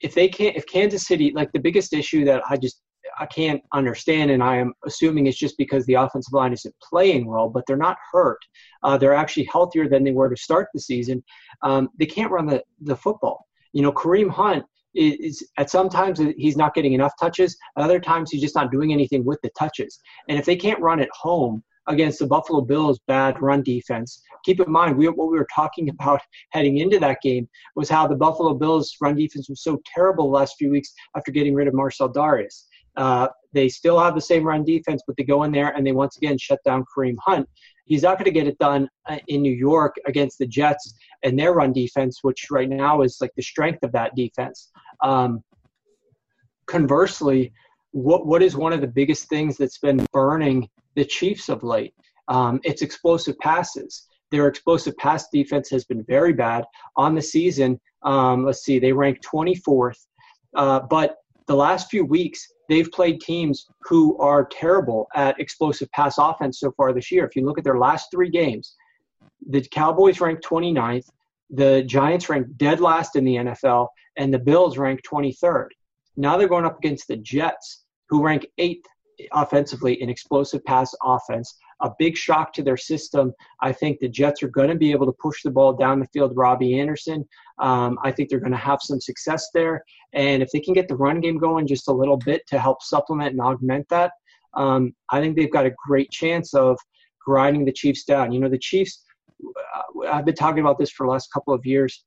[0.00, 2.80] if they can't, if Kansas City, like the biggest issue that I just
[3.18, 7.26] I can't understand, and I am assuming it's just because the offensive line isn't playing
[7.26, 8.38] well, but they're not hurt.
[8.82, 11.22] Uh, they're actually healthier than they were to start the season.
[11.62, 13.46] Um, they can't run the, the football.
[13.72, 14.64] You know, Kareem Hunt
[14.94, 17.56] is, is at sometimes he's not getting enough touches.
[17.76, 19.98] At other times he's just not doing anything with the touches.
[20.28, 24.60] And if they can't run at home against the Buffalo Bills' bad run defense, keep
[24.60, 28.14] in mind we, what we were talking about heading into that game was how the
[28.14, 31.74] Buffalo Bills' run defense was so terrible the last few weeks after getting rid of
[31.74, 32.64] Marcell Dareus.
[32.98, 35.92] Uh, they still have the same run defense, but they go in there and they
[35.92, 37.48] once again shut down Kareem Hunt.
[37.84, 41.38] He's not going to get it done uh, in New York against the Jets and
[41.38, 44.70] their run defense, which right now is like the strength of that defense.
[45.02, 45.42] Um,
[46.66, 47.52] conversely,
[47.92, 51.94] what what is one of the biggest things that's been burning the Chiefs of late?
[52.26, 54.06] Um, it's explosive passes.
[54.30, 56.64] Their explosive pass defense has been very bad
[56.96, 57.80] on the season.
[58.02, 59.96] Um, let's see, they rank 24th,
[60.54, 61.16] uh, but
[61.48, 66.70] the last few weeks they've played teams who are terrible at explosive pass offense so
[66.76, 67.24] far this year.
[67.24, 68.76] If you look at their last three games,
[69.48, 71.08] the Cowboys ranked 29th,
[71.50, 73.88] the Giants ranked dead last in the NFL,
[74.18, 75.68] and the Bills ranked 23rd.
[76.16, 78.84] Now they're going up against the Jets, who rank eighth
[79.32, 81.56] offensively in explosive pass offense.
[81.80, 83.32] A big shock to their system.
[83.60, 86.08] I think the Jets are going to be able to push the ball down the
[86.12, 86.32] field.
[86.36, 87.26] Robbie Anderson.
[87.58, 89.84] Um, I think they're going to have some success there.
[90.12, 92.82] And if they can get the run game going just a little bit to help
[92.82, 94.12] supplement and augment that,
[94.54, 96.78] um, I think they've got a great chance of
[97.20, 98.32] grinding the Chiefs down.
[98.32, 99.04] You know, the Chiefs.
[99.74, 102.04] Uh, I've been talking about this for the last couple of years.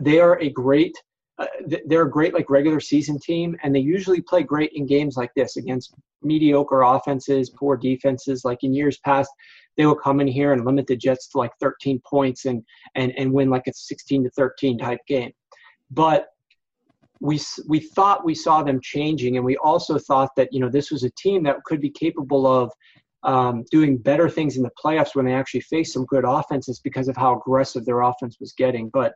[0.00, 0.96] They are a great
[1.42, 5.16] uh, they're a great like regular season team and they usually play great in games
[5.16, 8.44] like this against mediocre offenses poor defenses.
[8.44, 9.30] Like in years past
[9.76, 12.62] they will come in here and limit the jets to like 13 points and
[12.94, 15.32] and and win like a 16 to 13 type game.
[15.90, 16.28] But
[17.20, 20.90] we we thought we saw them changing and we also thought that you know this
[20.90, 22.70] was a team that could be capable of
[23.24, 27.08] um, doing better things in the playoffs when they actually face some good offenses because
[27.08, 28.88] of how aggressive their offense was getting.
[28.88, 29.14] But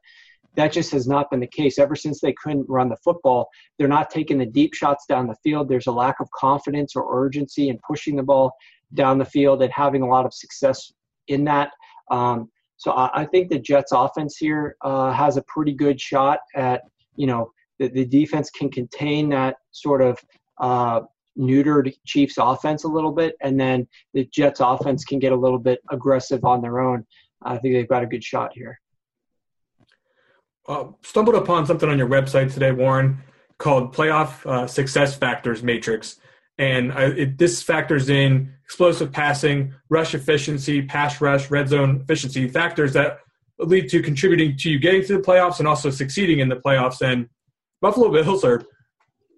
[0.57, 1.79] that just has not been the case.
[1.79, 3.49] Ever since they couldn't run the football,
[3.79, 5.69] they're not taking the deep shots down the field.
[5.69, 8.53] There's a lack of confidence or urgency in pushing the ball
[8.95, 10.93] down the field and having a lot of success
[11.29, 11.71] in that.
[12.11, 16.39] Um, so I, I, think the Jets offense here uh, has a pretty good shot
[16.55, 16.83] at,
[17.17, 20.19] you know, the, the defense can contain that sort of
[20.59, 21.01] uh,
[21.39, 25.59] neutered Chiefs offense a little bit, and then the Jets offense can get a little
[25.59, 27.05] bit aggressive on their own.
[27.43, 28.79] I think they've got a good shot here
[30.69, 33.19] uh, stumbled upon something on your website today, Warren,
[33.59, 36.17] called Playoff uh, Success Factors Matrix.
[36.59, 42.49] And I, it, this factors in explosive passing, rush efficiency, pass rush, red zone efficiency,
[42.49, 43.21] factors that
[43.59, 47.01] lead to contributing to you getting to the playoffs and also succeeding in the playoffs.
[47.01, 47.29] And
[47.81, 48.63] Buffalo Bills are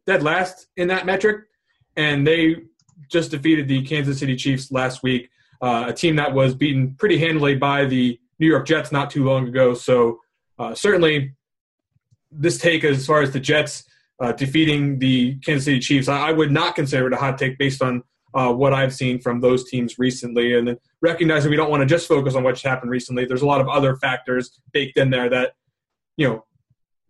[0.07, 1.45] dead last in that metric,
[1.97, 2.57] and they
[3.11, 7.18] just defeated the Kansas City Chiefs last week, uh, a team that was beaten pretty
[7.18, 9.74] handily by the New York Jets not too long ago.
[9.74, 10.20] So
[10.59, 11.34] uh, certainly,
[12.30, 13.84] this take as far as the Jets
[14.20, 17.56] uh, defeating the Kansas City Chiefs, I, I, would not consider it a hot take
[17.56, 18.02] based on
[18.34, 20.56] uh, what I've seen from those teams recently.
[20.56, 23.24] And then recognizing we don't want to just focus on what's happened recently.
[23.24, 25.52] There's a lot of other factors baked in there that
[26.16, 26.44] you know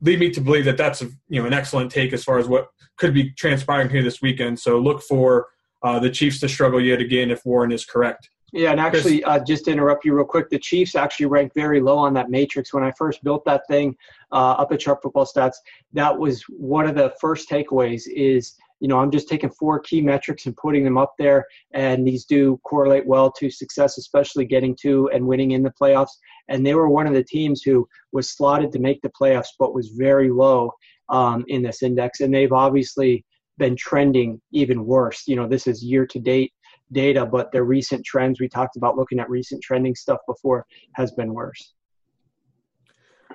[0.01, 2.46] lead me to believe that that's a, you know an excellent take as far as
[2.46, 2.68] what
[2.99, 4.59] could be transpiring here this weekend.
[4.59, 5.49] So look for
[5.82, 8.30] uh, the Chiefs to struggle yet again if Warren is correct.
[8.53, 11.80] Yeah, and actually, uh, just to interrupt you real quick, the Chiefs actually ranked very
[11.80, 12.72] low on that matrix.
[12.72, 13.94] When I first built that thing
[14.32, 15.57] uh, up at Sharp Football Stats,
[15.92, 18.05] that was one of the first takeaways.
[18.09, 22.07] Is you know I'm just taking four key metrics and putting them up there, and
[22.07, 26.16] these do correlate well to success, especially getting to and winning in the playoffs.
[26.49, 29.74] And they were one of the teams who was slotted to make the playoffs, but
[29.74, 30.72] was very low
[31.11, 33.26] um, in this index, and they've obviously
[33.59, 35.24] been trending even worse.
[35.26, 36.53] You know, this is year to date
[36.93, 41.12] data, but the recent trends we talked about looking at recent trending stuff before has
[41.12, 41.74] been worse.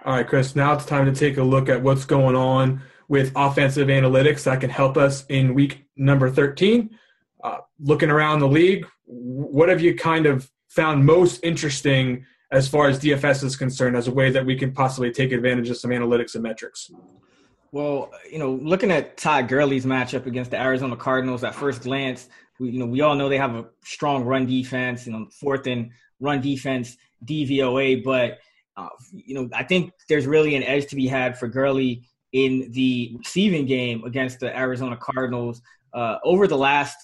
[0.05, 3.31] All right, Chris, now it's time to take a look at what's going on with
[3.35, 6.89] offensive analytics that can help us in week number 13.
[7.43, 12.87] Uh, looking around the league, what have you kind of found most interesting as far
[12.87, 15.91] as DFS is concerned as a way that we can possibly take advantage of some
[15.91, 16.91] analytics and metrics?
[17.71, 22.29] Well, you know, looking at Todd Gurley's matchup against the Arizona Cardinals at first glance,
[22.59, 25.67] we, you know, we all know they have a strong run defense, you know, fourth
[25.67, 28.39] in run defense DVOA, but
[28.75, 32.71] uh, you know, I think there's really an edge to be had for Gurley in
[32.71, 35.61] the receiving game against the Arizona Cardinals.
[35.93, 36.97] Uh, over the last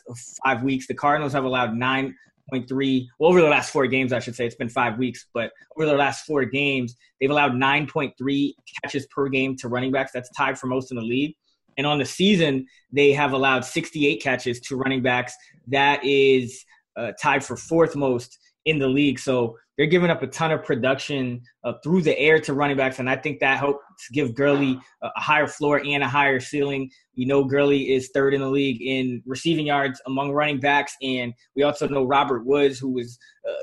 [0.44, 4.36] five weeks, the Cardinals have allowed 9.3, well, over the last four games, I should
[4.36, 9.06] say, it's been five weeks, but over the last four games, they've allowed 9.3 catches
[9.08, 10.12] per game to running backs.
[10.12, 11.36] That's tied for most in the league.
[11.80, 15.34] And on the season, they have allowed 68 catches to running backs.
[15.68, 16.66] That is
[16.98, 19.18] uh, tied for fourth most in the league.
[19.18, 23.00] So they're giving up a ton of production uh, through the air to running backs,
[23.00, 26.92] and I think that helps give Gurley a, higher floor and a higher ceiling.
[27.16, 31.34] We know Gurley is third in the league in receiving yards among running backs, and
[31.56, 33.18] we also know Robert Woods, who was
[33.48, 33.54] uh,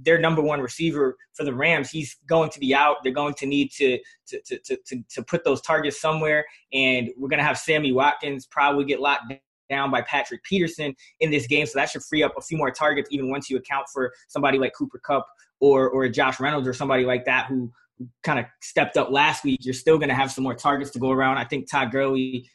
[0.00, 2.96] their number one receiver for the Rams, he's going to be out.
[3.02, 7.28] They're going to need to to to to, to put those targets somewhere, and we're
[7.28, 9.32] going to have Sammy Watkins probably get locked
[9.70, 12.70] down by Patrick Peterson in this game, so that should free up a few more
[12.70, 15.26] targets, even once you account for somebody like Cooper Kupp
[15.60, 17.70] or or Josh Reynolds or somebody like that who
[18.22, 19.60] kind of stepped up last week.
[19.62, 21.38] You're still going to have some more targets to go around.
[21.38, 22.48] I think Todd Gurley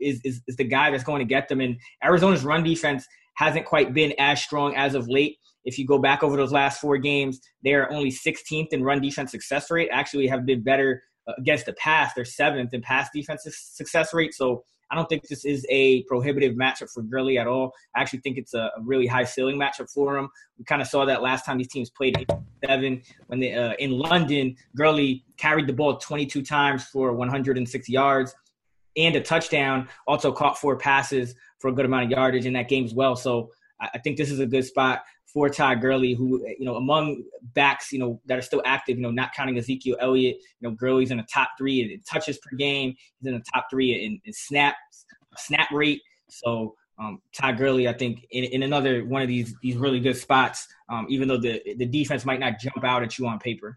[0.00, 1.60] is, is, is the guy that's going to get them.
[1.60, 5.36] And Arizona's run defense hasn't quite been as strong as of late.
[5.66, 9.02] If you go back over those last four games, they are only 16th in run
[9.02, 9.90] defense success rate.
[9.92, 11.02] Actually, have been better
[11.38, 12.14] against the pass.
[12.14, 14.32] They're seventh in pass defense success rate.
[14.32, 17.72] So I don't think this is a prohibitive matchup for Gurley at all.
[17.94, 20.28] I actually think it's a, a really high ceiling matchup for him.
[20.58, 22.24] We kind of saw that last time these teams played
[22.64, 24.56] seven when they uh, in London.
[24.76, 28.34] Gurley carried the ball 22 times for 106 yards
[28.96, 29.88] and a touchdown.
[30.06, 33.16] Also caught four passes for a good amount of yardage in that game as well.
[33.16, 33.50] So
[33.80, 37.22] I think this is a good spot for Todd Gurley, who you know among
[37.54, 40.74] backs you know that are still active, you know not counting Ezekiel Elliott, you know
[40.74, 42.94] Gurley's in the top three in touches per game.
[43.18, 45.04] He's in the top three in, in snaps,
[45.36, 46.00] snap rate.
[46.28, 50.16] So um, Todd Gurley, I think, in, in another one of these these really good
[50.16, 53.76] spots, um, even though the the defense might not jump out at you on paper.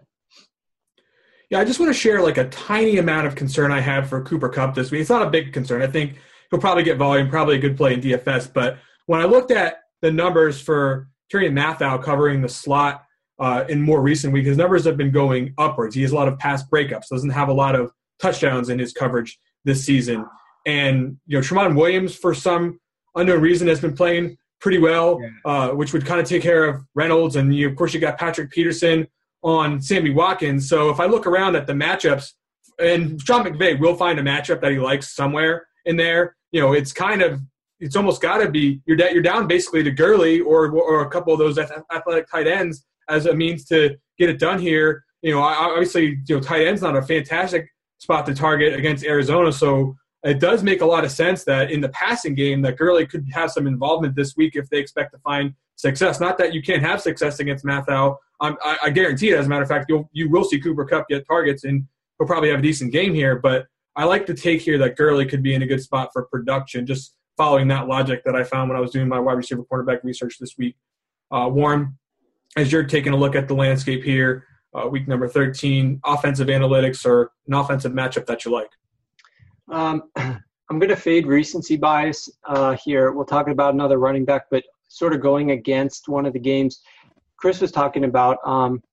[1.49, 4.21] Yeah, I just want to share like a tiny amount of concern I have for
[4.23, 5.01] Cooper Kupp this week.
[5.01, 5.81] It's not a big concern.
[5.81, 6.17] I think
[6.49, 8.53] he'll probably get volume, probably a good play in DFS.
[8.53, 8.77] But
[9.07, 13.03] when I looked at the numbers for Tyrann Mathieu covering the slot
[13.39, 15.95] uh, in more recent weeks, his numbers have been going upwards.
[15.95, 18.91] He has a lot of pass breakups, doesn't have a lot of touchdowns in his
[18.91, 20.25] coverage this season.
[20.65, 22.79] And you know, Tramon Williams, for some
[23.15, 26.81] unknown reason, has been playing pretty well, uh, which would kind of take care of
[26.95, 27.37] Reynolds.
[27.37, 29.07] And you, of course, you got Patrick Peterson
[29.41, 30.67] on Sammy Watkins.
[30.67, 32.33] So if I look around at the matchups,
[32.79, 36.35] and Sean McVay will find a matchup that he likes somewhere in there.
[36.51, 37.41] You know, it's kind of
[37.79, 41.33] it's almost got to be you're you're down basically to Gurley or or a couple
[41.33, 45.03] of those athletic tight ends as a means to get it done here.
[45.21, 47.67] You know, obviously, you know, tight end's not a fantastic
[47.97, 51.81] spot to target against Arizona, so it does make a lot of sense that in
[51.81, 55.19] the passing game that Gurley could have some involvement this week if they expect to
[55.19, 56.19] find success.
[56.19, 58.15] Not that you can't have success against Mathieu.
[58.41, 59.37] I, I guarantee it.
[59.37, 61.85] As a matter of fact, you'll you will see Cooper Kupp get targets, and
[62.17, 63.37] he'll probably have a decent game here.
[63.37, 63.65] But
[63.95, 66.85] I like to take here that Gurley could be in a good spot for production.
[66.85, 70.03] Just following that logic that I found when I was doing my wide receiver cornerback
[70.03, 70.75] research this week.
[71.31, 71.97] Uh, Warren,
[72.57, 77.05] as you're taking a look at the landscape here, uh, week number 13, offensive analytics
[77.05, 78.69] or an offensive matchup that you like?
[79.71, 83.13] Um, I'm going to fade recency bias uh, here.
[83.13, 86.81] We'll talk about another running back, but sort of going against one of the games
[87.37, 88.37] Chris was talking about.
[88.45, 88.83] Um,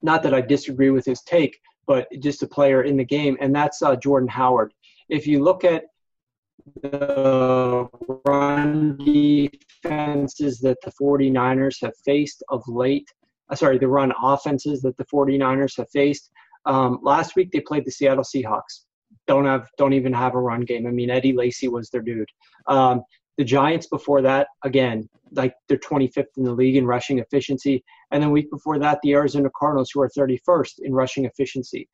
[0.00, 3.54] not that I disagree with his take, but just a player in the game, and
[3.54, 4.72] that's uh, Jordan Howard.
[5.10, 5.84] If you look at
[6.82, 7.41] the
[8.62, 13.08] run defenses that the 49ers have faced of late,
[13.50, 16.30] uh, sorry, the run offenses that the 49ers have faced.
[16.66, 18.84] Um, last week they played the Seattle Seahawks.
[19.26, 20.86] Don't have, don't even have a run game.
[20.86, 22.28] I mean, Eddie Lacy was their dude.
[22.66, 23.02] Um,
[23.38, 27.82] the Giants before that, again, like they're 25th in the league in rushing efficiency.
[28.10, 31.88] And then week before that, the Arizona Cardinals, who are 31st in rushing efficiency.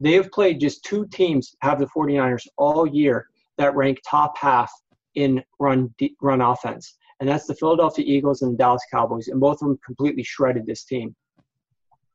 [0.00, 4.70] They have played just two teams, have the 49ers all year that rank top half
[5.14, 9.68] in run run offense, and that's the Philadelphia Eagles and Dallas Cowboys, and both of
[9.68, 11.14] them completely shredded this team.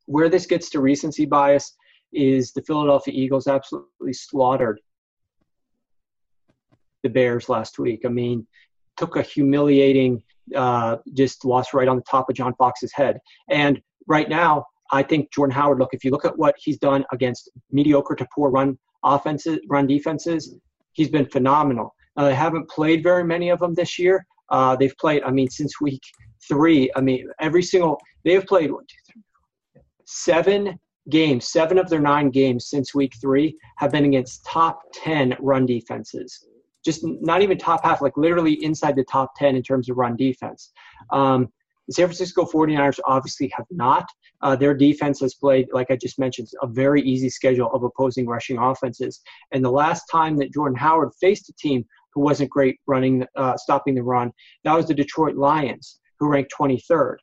[0.06, 1.76] Where this gets to recency bias
[2.14, 4.80] is the Philadelphia Eagles absolutely slaughtered
[7.04, 8.02] the Bears last week.
[8.06, 8.48] I mean,
[8.98, 10.24] took a humiliating
[10.56, 13.20] uh, just loss right on the top of John Fox's head.
[13.50, 15.80] And right now, I think Jordan Howard.
[15.80, 19.88] Look, if you look at what he's done against mediocre to poor run offenses, run
[19.88, 20.56] defenses,
[20.94, 21.94] he's been phenomenal.
[22.18, 24.26] Now, they haven't played very many of them this year.
[24.50, 26.02] Uh, they've played, I mean, since week
[26.48, 26.92] three.
[26.96, 31.52] I mean, every single they have played one, two, three, seven games.
[31.52, 36.48] Seven of their nine games since week three have been against top ten run defenses
[36.86, 40.16] just not even top half, like literally inside the top 10 in terms of run
[40.16, 40.72] defense.
[41.12, 41.50] Um,
[41.88, 44.08] the San Francisco 49ers obviously have not.
[44.42, 48.28] Uh, their defense has played, like I just mentioned, a very easy schedule of opposing
[48.28, 49.22] rushing offenses.
[49.52, 51.84] And the last time that Jordan Howard faced a team
[52.16, 54.32] who wasn't great running, uh, stopping the run,
[54.64, 57.18] that was the Detroit Lions, who ranked 23rd.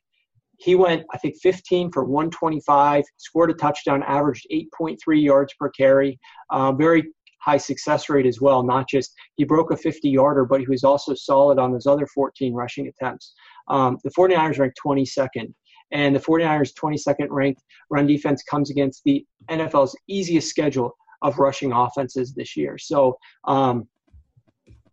[0.57, 6.19] He went, I think, 15 for 125, scored a touchdown, averaged 8.3 yards per carry.
[6.51, 8.63] Uh, very high success rate as well.
[8.63, 12.07] Not just he broke a 50 yarder, but he was also solid on those other
[12.07, 13.33] 14 rushing attempts.
[13.67, 15.53] Um, the 49ers ranked 22nd,
[15.91, 21.71] and the 49ers 22nd ranked run defense comes against the NFL's easiest schedule of rushing
[21.71, 22.77] offenses this year.
[22.77, 23.87] So, um,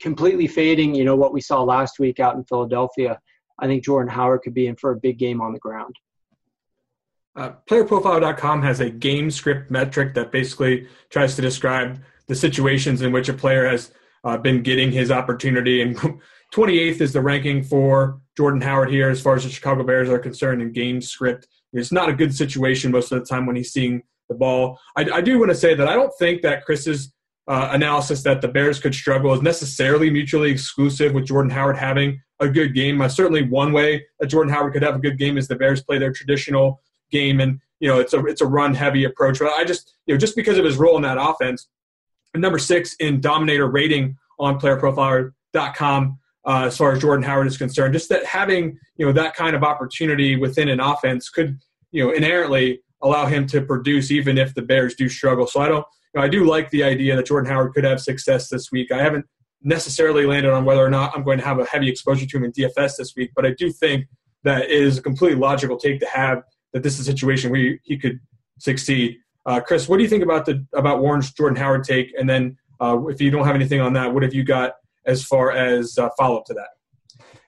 [0.00, 3.18] completely fading, you know, what we saw last week out in Philadelphia.
[3.58, 5.94] I think Jordan Howard could be in for a big game on the ground.
[7.36, 13.12] uh, playerprofiler.com has a game script metric that basically tries to describe the situations in
[13.12, 13.92] which a player has
[14.24, 15.82] uh, been getting his opportunity.
[15.82, 15.96] And
[16.54, 20.18] 28th is the ranking for Jordan Howard here as far as the Chicago Bears are
[20.18, 21.46] concerned in game script.
[21.72, 24.78] It's not a good situation most of the time when he's seeing the ball.
[24.96, 27.12] I, I do want to say that I don't think that Chris's
[27.48, 32.20] uh, analysis that the Bears could struggle is necessarily mutually exclusive with Jordan Howard having
[32.38, 33.00] a good game.
[33.00, 35.82] Uh, certainly, one way that Jordan Howard could have a good game is the Bears
[35.82, 36.80] play their traditional
[37.10, 39.38] game, and you know it's a it's a run heavy approach.
[39.38, 41.68] But I just you know just because of his role in that offense,
[42.34, 46.18] number six in dominator rating on PlayerProfiler.com.
[46.46, 49.54] Uh, as far as Jordan Howard is concerned, just that having you know that kind
[49.54, 51.58] of opportunity within an offense could
[51.92, 55.46] you know inherently allow him to produce even if the Bears do struggle.
[55.46, 58.00] So I don't, you know, I do like the idea that Jordan Howard could have
[58.00, 58.90] success this week.
[58.92, 59.26] I haven't
[59.62, 62.44] necessarily landed on whether or not I'm going to have a heavy exposure to him
[62.44, 64.06] in DFS this week, but I do think
[64.44, 66.42] that it is a completely logical take to have
[66.72, 68.20] that this is a situation where he could
[68.58, 69.18] succeed.
[69.46, 72.12] Uh, Chris, what do you think about the about Warren's Jordan Howard take?
[72.18, 74.74] And then uh, if you don't have anything on that, what have you got
[75.06, 76.68] as far as uh, follow up to that?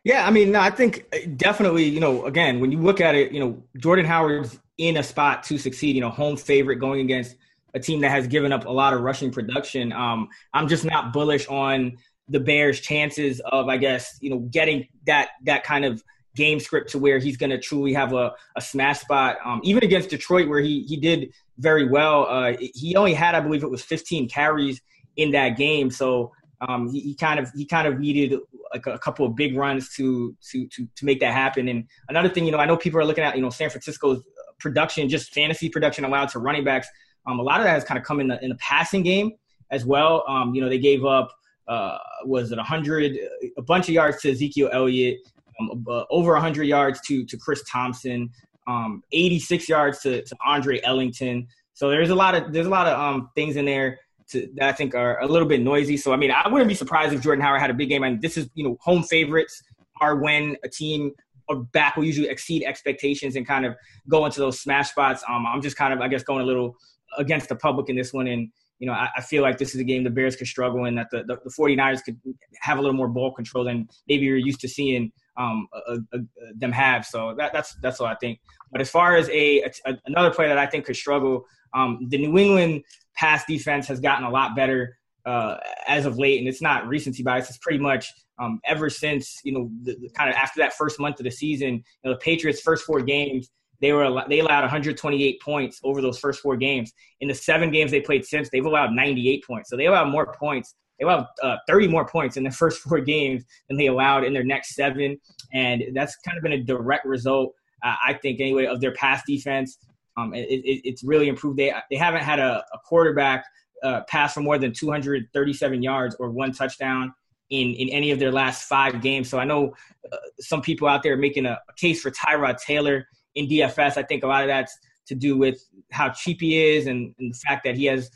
[0.04, 3.32] Yeah, I mean, I think uh, definitely, you know, again, when you look at it,
[3.32, 7.36] you know, Jordan Howard's in a spot to succeed, you know, home favorite going against
[7.74, 9.92] a team that has given up a lot of rushing production.
[9.92, 11.96] Um, I'm just not bullish on
[12.28, 16.02] the Bears' chances of, I guess, you know, getting that that kind of
[16.34, 19.36] game script to where he's going to truly have a, a smash spot.
[19.44, 23.40] Um, even against Detroit, where he he did very well, uh, he only had, I
[23.40, 24.80] believe, it was 15 carries
[25.16, 25.90] in that game.
[25.90, 26.32] So
[26.68, 28.38] um, he, he, kind of he kind of needed
[28.72, 31.68] like a, couple of big runs to to to to make that happen.
[31.68, 34.22] And another thing, you know, I know people are looking at you know San Francisco's
[34.58, 36.88] production, just fantasy production allowed to running backs.
[37.26, 39.32] Um, a lot of that has kind of come in the in the passing game
[39.70, 40.24] as well.
[40.28, 41.32] Um, you know, they gave up
[41.68, 43.18] uh, was it 100
[43.56, 45.18] a bunch of yards to Ezekiel Elliott,
[45.60, 48.30] um, uh, over 100 yards to to Chris Thompson,
[48.66, 51.46] um, 86 yards to, to Andre Ellington.
[51.74, 53.98] So there's a lot of there's a lot of um, things in there
[54.30, 55.96] to, that I think are a little bit noisy.
[55.96, 58.04] So I mean, I wouldn't be surprised if Jordan Howard had a big game.
[58.04, 59.62] I mean, this is you know home favorites
[60.00, 61.12] are when a team
[61.48, 63.74] or back will usually exceed expectations and kind of
[64.08, 65.24] go into those smash spots.
[65.28, 66.76] Um, I'm just kind of I guess going a little
[67.18, 68.50] against the public in this one and.
[68.78, 70.96] You know, I, I feel like this is a game the Bears could struggle in,
[70.96, 72.20] that the, the, the 49ers could
[72.62, 76.18] have a little more ball control than maybe you're used to seeing um, a, a,
[76.56, 77.06] them have.
[77.06, 78.40] So that, that's that's all I think.
[78.72, 79.62] But as far as a,
[80.06, 81.44] another player that I think could struggle,
[81.74, 82.82] um, the New England
[83.14, 85.56] pass defense has gotten a lot better uh,
[85.86, 87.48] as of late, and it's not recency bias.
[87.48, 90.98] It's pretty much um, ever since you know the, the, kind of after that first
[90.98, 91.74] month of the season.
[91.74, 93.50] You know, the Patriots' first four games,
[93.82, 96.92] they were they allowed 128 points over those first four games.
[97.20, 99.68] In the seven games they played since, they've allowed 98 points.
[99.68, 100.76] So they allowed more points.
[100.98, 104.32] They allowed uh, 30 more points in their first four games than they allowed in
[104.32, 105.20] their next seven,
[105.52, 107.52] and that's kind of been a direct result,
[107.82, 109.78] uh, I think, anyway, of their pass defense.
[110.16, 111.58] Um, it, it, it's really improved.
[111.58, 113.44] They they haven't had a, a quarterback
[113.82, 117.12] uh, pass for more than 237 yards or one touchdown
[117.50, 119.28] in in any of their last five games.
[119.28, 119.74] So I know
[120.12, 123.96] uh, some people out there making a, a, case for Tyrod Taylor in DFS.
[123.96, 124.76] I think a lot of that's
[125.06, 128.10] to do with how cheap he is and, and the fact that he has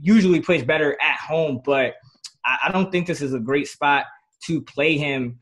[0.00, 1.60] usually plays better at home.
[1.64, 1.94] But
[2.44, 4.04] I, I don't think this is a great spot
[4.44, 5.38] to play him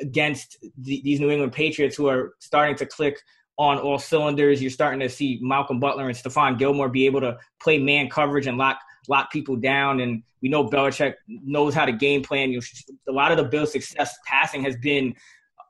[0.00, 3.20] against the, these New England Patriots who are starting to click
[3.58, 4.60] on all cylinders.
[4.60, 8.46] You're starting to see Malcolm Butler and Stephon Gilmore be able to play man coverage
[8.46, 8.78] and lock
[9.08, 10.00] lock people down.
[10.00, 12.50] And we know Belichick knows how to game plan.
[12.50, 15.14] You know, a lot of the Bills' success passing has been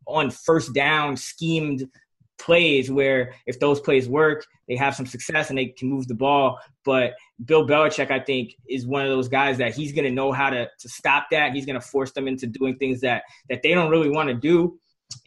[0.07, 1.89] on first down schemed
[2.39, 6.14] plays where if those plays work, they have some success and they can move the
[6.14, 6.59] ball.
[6.84, 7.14] But
[7.45, 10.51] Bill Belichick, I think, is one of those guys that he's going to know how
[10.51, 11.53] to, to stop that.
[11.53, 14.34] He's going to force them into doing things that that they don't really want to
[14.34, 14.78] do.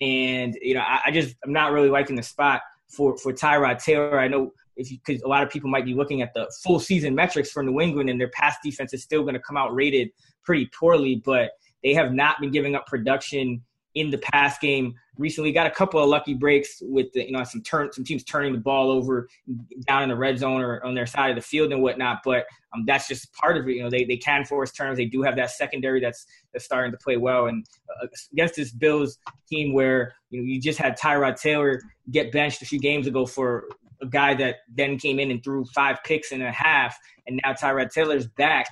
[0.02, 3.84] And you know, I, I just I'm not really liking the spot for for Tyrod
[3.84, 4.20] Taylor.
[4.20, 7.16] I know if because a lot of people might be looking at the full season
[7.16, 10.10] metrics for New England, and their pass defense is still going to come out rated
[10.44, 11.52] pretty poorly, but
[11.84, 13.62] they have not been giving up production
[13.96, 15.52] in the pass game recently.
[15.52, 18.54] Got a couple of lucky breaks with the, you know some turn some teams turning
[18.54, 19.28] the ball over
[19.88, 22.20] down in the red zone or on their side of the field and whatnot.
[22.24, 23.74] But um, that's just part of it.
[23.74, 24.98] You know they, they can force turns.
[24.98, 27.48] They do have that secondary that's that's starting to play well.
[27.48, 27.66] And
[28.02, 29.18] uh, against this Bills
[29.50, 31.82] team where you know you just had Tyrod Taylor
[32.12, 33.66] get benched a few games ago for
[34.02, 37.54] a guy that then came in and threw five picks and a half, and now
[37.54, 38.68] Tyrod Taylor's back.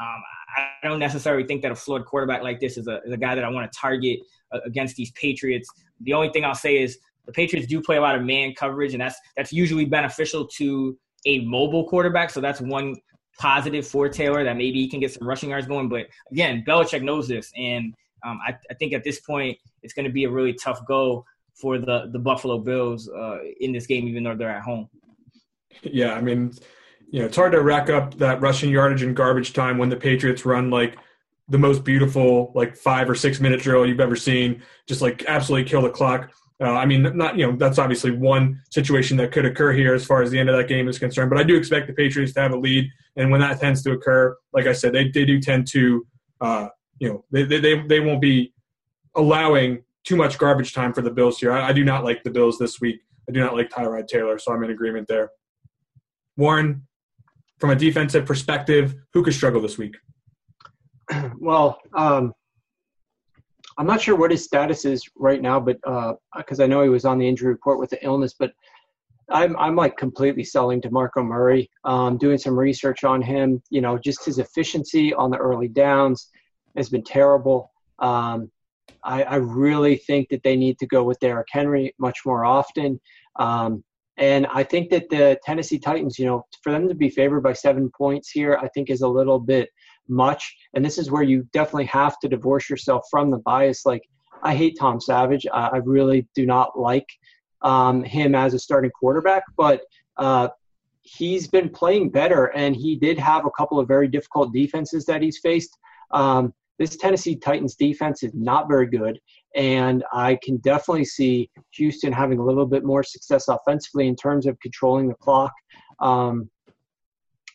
[0.00, 0.22] Um,
[0.56, 3.34] I don't necessarily think that a flawed quarterback like this is a, is a guy
[3.34, 4.20] that I want to target
[4.52, 5.68] against these Patriots.
[6.00, 8.94] The only thing I'll say is the Patriots do play a lot of man coverage,
[8.94, 12.30] and that's that's usually beneficial to a mobile quarterback.
[12.30, 12.96] So that's one
[13.38, 15.88] positive for Taylor that maybe he can get some rushing yards going.
[15.88, 17.94] But again, Belichick knows this, and
[18.24, 21.24] um, I, I, think at this point it's going to be a really tough go
[21.54, 24.88] for the the Buffalo Bills uh, in this game, even though they're at home.
[25.82, 26.52] Yeah, I mean,
[27.10, 29.96] you know, it's hard to rack up that rushing yardage and garbage time when the
[29.96, 30.96] Patriots run like
[31.48, 35.68] the most beautiful like five or six minute drill you've ever seen, just like absolutely
[35.68, 36.30] kill the clock.
[36.60, 40.04] Uh, I mean, not you know that's obviously one situation that could occur here as
[40.04, 41.30] far as the end of that game is concerned.
[41.30, 43.92] But I do expect the Patriots to have a lead, and when that tends to
[43.92, 46.06] occur, like I said, they they do tend to,
[46.40, 46.68] uh,
[46.98, 48.52] you know, they, they they won't be
[49.14, 51.52] allowing too much garbage time for the Bills here.
[51.52, 53.00] I, I do not like the Bills this week.
[53.28, 55.30] I do not like Tyrod Taylor, so I'm in agreement there.
[56.36, 56.86] Warren,
[57.58, 59.96] from a defensive perspective, who could struggle this week?
[61.40, 62.34] Well, um,
[63.78, 65.76] I'm not sure what his status is right now, but
[66.36, 68.52] because uh, I know he was on the injury report with the illness, but
[69.30, 71.70] I'm I'm like completely selling DeMarco Murray.
[71.84, 76.28] Um, doing some research on him, you know, just his efficiency on the early downs
[76.76, 77.70] has been terrible.
[77.98, 78.50] Um,
[79.04, 83.00] I, I, really think that they need to go with Derrick Henry much more often.
[83.36, 83.82] Um,
[84.16, 87.52] and I think that the Tennessee Titans, you know, for them to be favored by
[87.52, 89.68] seven points here, I think is a little bit
[90.08, 90.56] much.
[90.74, 93.86] And this is where you definitely have to divorce yourself from the bias.
[93.86, 94.02] Like,
[94.42, 95.46] I hate Tom Savage.
[95.52, 97.06] I, I really do not like
[97.62, 99.82] um, him as a starting quarterback, but
[100.16, 100.48] uh,
[101.02, 105.22] he's been playing better, and he did have a couple of very difficult defenses that
[105.22, 105.76] he's faced.
[106.12, 109.18] Um, this Tennessee Titans defense is not very good,
[109.56, 114.46] and I can definitely see Houston having a little bit more success offensively in terms
[114.46, 115.52] of controlling the clock,
[116.00, 116.48] um,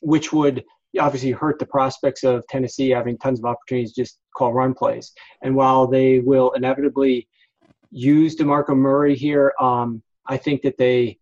[0.01, 0.65] which would
[0.99, 5.11] obviously hurt the prospects of Tennessee having tons of opportunities to just call run plays.
[5.41, 7.27] And while they will inevitably
[7.91, 11.17] use DeMarco Murray here, um, I think that they,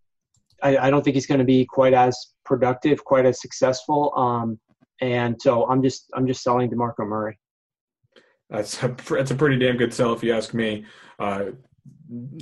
[0.64, 4.14] I, I don't think he's going to be quite as productive, quite as successful.
[4.16, 4.60] Um,
[5.02, 7.40] and so I'm just, I'm just selling DeMarco Murray.
[8.50, 10.86] That's a, that's a pretty damn good sell if you ask me.
[11.18, 11.52] Uh,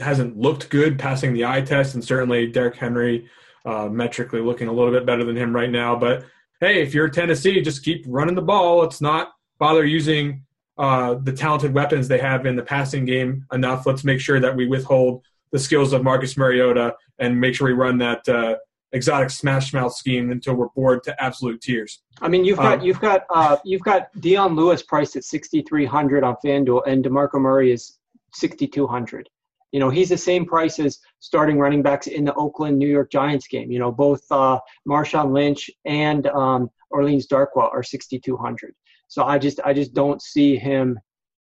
[0.01, 3.30] hasn't looked good passing the eye test, and certainly Derrick Henry
[3.65, 5.95] uh, metrically looking a little bit better than him right now.
[5.95, 6.25] But
[6.60, 8.80] hey, if you're Tennessee, just keep running the ball.
[8.80, 10.45] Let's not bother using
[10.78, 13.86] uh, the talented weapons they have in the passing game enough.
[13.86, 17.74] Let's make sure that we withhold the skills of Marcus Mariota and make sure we
[17.74, 18.55] run that uh,
[18.91, 22.01] exotic smash mouth scheme until we're bored to absolute tears.
[22.22, 25.62] I mean, you've got um, you've got uh, you've got Dion Lewis priced at sixty
[25.62, 27.97] three hundred on FanDuel, and Demarco Murray is
[28.34, 29.30] sixty two hundred.
[29.72, 33.11] You know, he's the same price as starting running backs in the Oakland New York
[33.11, 33.72] Giants game.
[33.72, 38.74] You know, both uh, Marshawn Lynch and um, Orleans Darkwa are 6,200.
[39.07, 40.99] So I just I just don't see him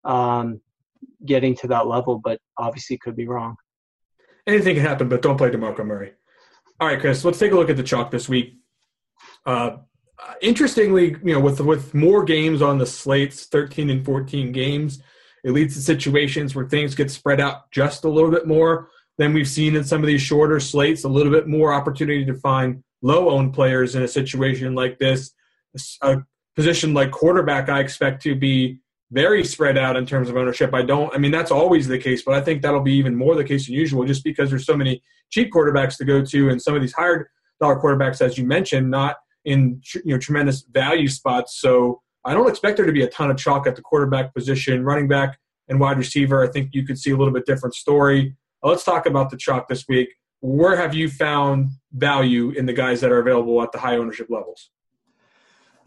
[0.04, 0.60] um,
[1.26, 3.56] getting to that level, but obviously could be wrong.
[4.46, 6.14] Anything can happen, but don't play DeMarco Murray.
[6.80, 8.58] All right, Chris, let's take a look at the chalk this week.
[9.46, 9.78] Uh,
[10.42, 15.02] interestingly, you know, with with more games on the slates, 13 and 14 games,
[15.44, 19.34] it leads to situations where things get spread out just a little bit more than
[19.34, 22.84] we've seen in some of these shorter slates, a little bit more opportunity to find
[23.02, 25.34] low owned players in a situation like this.
[26.02, 26.18] A
[26.56, 28.80] position like quarterback, I expect to be
[29.12, 30.74] very spread out in terms of ownership.
[30.74, 33.36] I don't, I mean, that's always the case, but I think that'll be even more
[33.36, 36.62] the case than usual just because there's so many cheap quarterbacks to go to and
[36.62, 37.30] some of these higher
[37.62, 41.60] dollar quarterbacks, as you mentioned, not in you know tremendous value spots.
[41.60, 44.84] So I don't expect there to be a ton of chalk at the quarterback position,
[44.84, 45.38] running back,
[45.68, 46.44] and wide receiver.
[46.44, 48.36] I think you could see a little bit different story.
[48.64, 50.10] Let's talk about the chalk this week.
[50.40, 54.28] Where have you found value in the guys that are available at the high ownership
[54.30, 54.70] levels?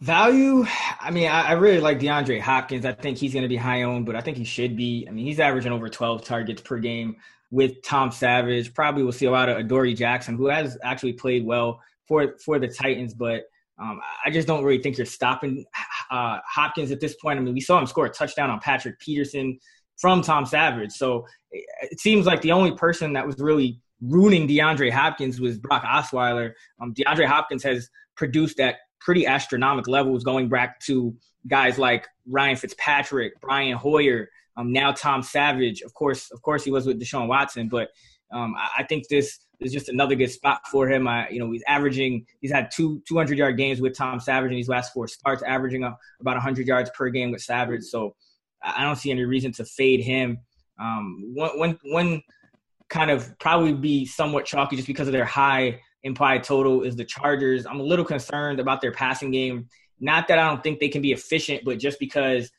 [0.00, 0.66] Value,
[1.00, 2.84] I mean, I, I really like DeAndre Hopkins.
[2.84, 5.06] I think he's going to be high owned, but I think he should be.
[5.08, 7.16] I mean, he's averaging over 12 targets per game
[7.50, 8.74] with Tom Savage.
[8.74, 12.58] Probably we'll see a lot of Adoree Jackson, who has actually played well for for
[12.58, 13.44] the Titans, but
[13.78, 15.64] um, I just don't really think you're stopping
[16.10, 17.38] uh, Hopkins at this point.
[17.38, 19.58] I mean, we saw him score a touchdown on Patrick Peterson
[19.96, 20.92] from Tom Savage.
[20.92, 25.82] So it, seems like the only person that was really ruining DeAndre Hopkins was Brock
[25.84, 26.52] Osweiler.
[26.80, 31.14] Um, DeAndre Hopkins has produced at pretty astronomical levels going back to
[31.46, 35.82] guys like Ryan Fitzpatrick, Brian Hoyer, um, now Tom Savage.
[35.82, 37.90] Of course, of course, he was with Deshaun Watson, but
[38.32, 41.06] um, I, think this is just another good spot for him.
[41.06, 44.56] I, you know, he's averaging, he's had two 200 yard games with Tom Savage in
[44.56, 47.84] these last four starts, averaging about 100 yards per game with Savage.
[47.84, 48.16] So
[48.62, 50.38] I don't see any reason to fade him.
[50.80, 52.22] Um, one, one, one
[52.88, 57.04] kind of probably be somewhat chalky just because of their high implied total is the
[57.04, 57.66] Chargers.
[57.66, 59.68] I'm a little concerned about their passing game.
[59.98, 62.50] Not that I don't think they can be efficient, but just because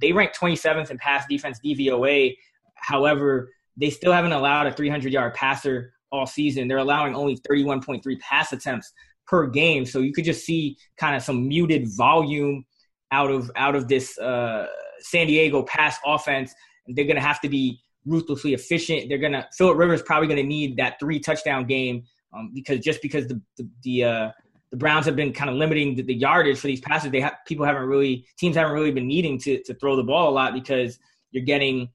[0.00, 2.36] they rank 27th in pass defense DVOA.
[2.74, 6.68] However, they still haven't allowed a 300 yard passer all season.
[6.68, 8.92] They're allowing only 31.3 pass attempts
[9.26, 9.84] per game.
[9.84, 12.64] So you could just see kind of some muted volume
[13.12, 14.66] out of out of this uh,
[15.00, 16.54] San Diego pass offense.
[16.86, 19.08] They're going to have to be ruthlessly efficient.
[19.08, 23.26] They're gonna Philip Rivers probably gonna need that three touchdown game um, because just because
[23.26, 24.30] the the the, uh,
[24.70, 27.34] the Browns have been kind of limiting the, the yardage for these passes, they have
[27.46, 30.54] people haven't really teams haven't really been needing to to throw the ball a lot
[30.54, 30.98] because
[31.30, 31.88] you're getting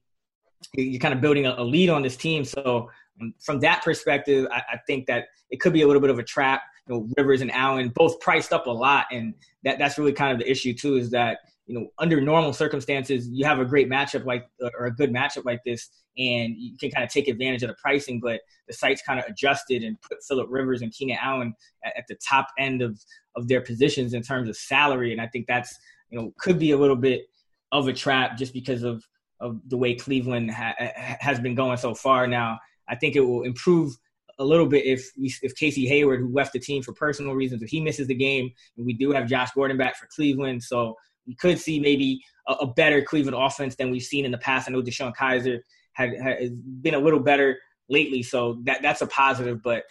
[0.74, 2.44] you're kind of building a, a lead on this team.
[2.44, 2.90] So
[3.20, 6.18] um, from that perspective, I, I, think that it could be a little bit of
[6.18, 6.62] a trap.
[6.88, 9.34] You know, Rivers and Allen both priced up a lot, and
[9.64, 10.96] that that's really kind of the issue too.
[10.96, 14.48] Is that you know under normal circumstances you have a great matchup like
[14.78, 17.76] or a good matchup like this, and you can kind of take advantage of the
[17.82, 18.20] pricing.
[18.20, 21.54] But the site's kind of adjusted and put Philip Rivers and Keenan Allen
[21.84, 22.98] at, at the top end of
[23.36, 25.76] of their positions in terms of salary, and I think that's
[26.10, 27.26] you know could be a little bit
[27.72, 29.04] of a trap just because of
[29.40, 30.74] of the way Cleveland ha-
[31.20, 32.26] has been going so far.
[32.26, 32.58] Now,
[32.88, 33.94] I think it will improve
[34.38, 37.62] a little bit if we, if Casey Hayward, who left the team for personal reasons,
[37.62, 40.94] if he misses the game, and we do have Josh Gordon back for Cleveland, so
[41.26, 44.68] we could see maybe a, a better Cleveland offense than we've seen in the past.
[44.68, 45.60] I know DeShone Kizer
[45.92, 47.58] had, has been a little better
[47.88, 49.62] lately, so that that's a positive.
[49.62, 49.84] But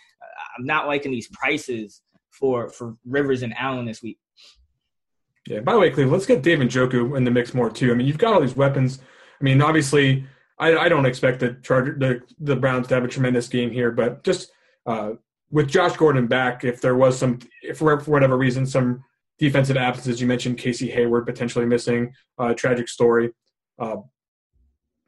[0.58, 4.20] I'm not liking these prices for for Rivers and Allen this week.
[5.48, 5.60] Yeah.
[5.60, 7.92] By the way, Cleveland, let's get Dave Njoku in the mix more too.
[7.92, 9.00] I mean, you've got all these weapons.
[9.40, 10.26] I mean, obviously,
[10.58, 13.92] I, I don't expect the Charger, the the Browns to have a tremendous game here,
[13.92, 14.52] but just
[14.86, 15.12] uh,
[15.52, 19.04] with Josh Gordon back, if there was some, if for whatever reason, some
[19.38, 23.32] defensive absences, you mentioned Casey Hayward potentially missing, uh, tragic story.
[23.78, 23.98] Uh,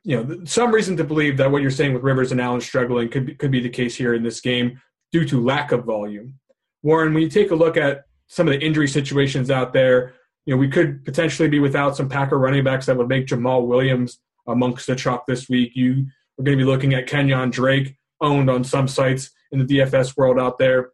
[0.04, 3.10] you know, some reason to believe that what you're saying with Rivers and Allen struggling
[3.10, 6.36] could be, could be the case here in this game due to lack of volume.
[6.84, 10.14] Warren, when you take a look at some of the injury situations out there,
[10.46, 13.68] you know, we could potentially be without some Packer running backs that would make Jamaal
[13.68, 15.72] Williams amongst the chalk this week.
[15.76, 16.06] You
[16.40, 20.16] are going to be looking at Kenyan Drake, owned on some sites in the DFS
[20.16, 20.92] world out there.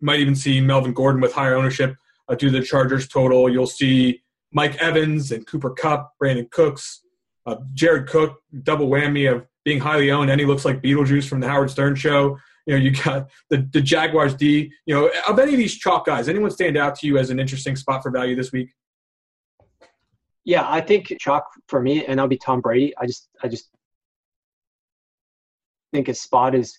[0.00, 1.94] might even see Melvin Gordon with higher ownership
[2.28, 3.48] uh, to the Chargers total.
[3.48, 7.02] You'll see Mike Evans and Cooper Kupp, Brandin Cooks,
[7.46, 11.40] uh, Jared Cook, double whammy of being highly owned, and he looks like Beetlejuice from
[11.40, 12.38] the Howard Stern show.
[12.66, 14.72] You know, you got the, the Jaguars D.
[14.86, 17.40] You know, of any of these chalk guys, anyone stand out to you as an
[17.40, 18.70] interesting spot for value this week?
[20.44, 22.92] Yeah, I think chalk for me, and I'll be Tom Brady.
[22.98, 23.68] I just, I just
[25.92, 26.78] think his spot is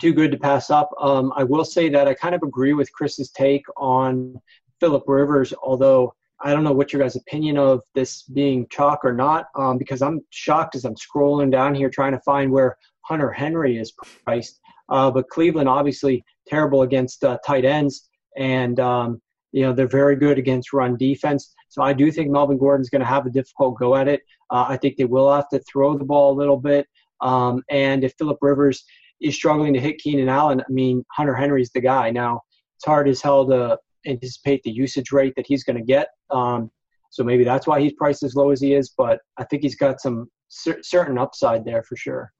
[0.00, 0.90] too good to pass up.
[0.98, 4.40] Um, I will say that I kind of agree with Chris's take on
[4.80, 9.12] Philip Rivers, although I don't know what your guys' opinion of this being chalk or
[9.12, 13.30] not, um, because I'm shocked as I'm scrolling down here trying to find where Hunter
[13.30, 13.92] Henry is
[14.24, 14.58] priced.
[14.88, 19.20] Uh, but Cleveland obviously terrible against uh, tight ends, and um,
[19.52, 21.54] you know they're very good against run defense.
[21.68, 24.22] So I do think Melvin Gordon's going to have a difficult go at it.
[24.50, 26.86] Uh, I think they will have to throw the ball a little bit.
[27.20, 28.82] Um, and if Philip Rivers
[29.20, 32.10] is struggling to hit Keenan Allen, I mean Hunter Henry's the guy.
[32.10, 32.40] Now
[32.76, 36.08] it's hard as hell to anticipate the usage rate that he's going to get.
[36.30, 36.70] Um,
[37.10, 38.92] so maybe that's why he's priced as low as he is.
[38.96, 42.32] But I think he's got some cer- certain upside there for sure.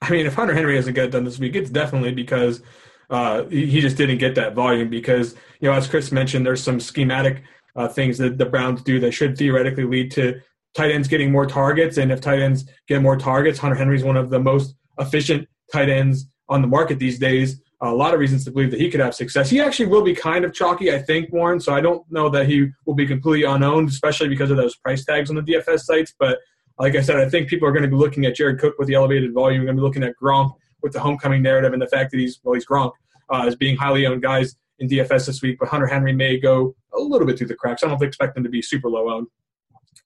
[0.00, 2.62] I mean, if Hunter Henry hasn't got done this week, it's definitely because
[3.10, 4.88] uh, he just didn't get that volume.
[4.88, 7.42] Because you know, as Chris mentioned, there's some schematic
[7.76, 10.40] uh, things that the Browns do that should theoretically lead to
[10.74, 11.98] tight ends getting more targets.
[11.98, 15.48] And if tight ends get more targets, Hunter Henry is one of the most efficient
[15.72, 17.60] tight ends on the market these days.
[17.82, 19.50] A lot of reasons to believe that he could have success.
[19.50, 21.58] He actually will be kind of chalky, I think, Warren.
[21.58, 25.04] So I don't know that he will be completely unowned, especially because of those price
[25.04, 26.14] tags on the DFS sites.
[26.16, 26.38] But
[26.78, 28.86] like I said, I think people are going to be looking at Jared Cook with
[28.86, 29.60] the elevated volume.
[29.60, 32.18] We're going to be looking at Gronk with the homecoming narrative and the fact that
[32.18, 32.92] he's well, he's Gronk
[33.30, 35.58] uh, as being highly owned guys in DFS this week.
[35.58, 37.82] But Hunter Henry may go a little bit through the cracks.
[37.82, 39.26] I don't expect him to be super low owned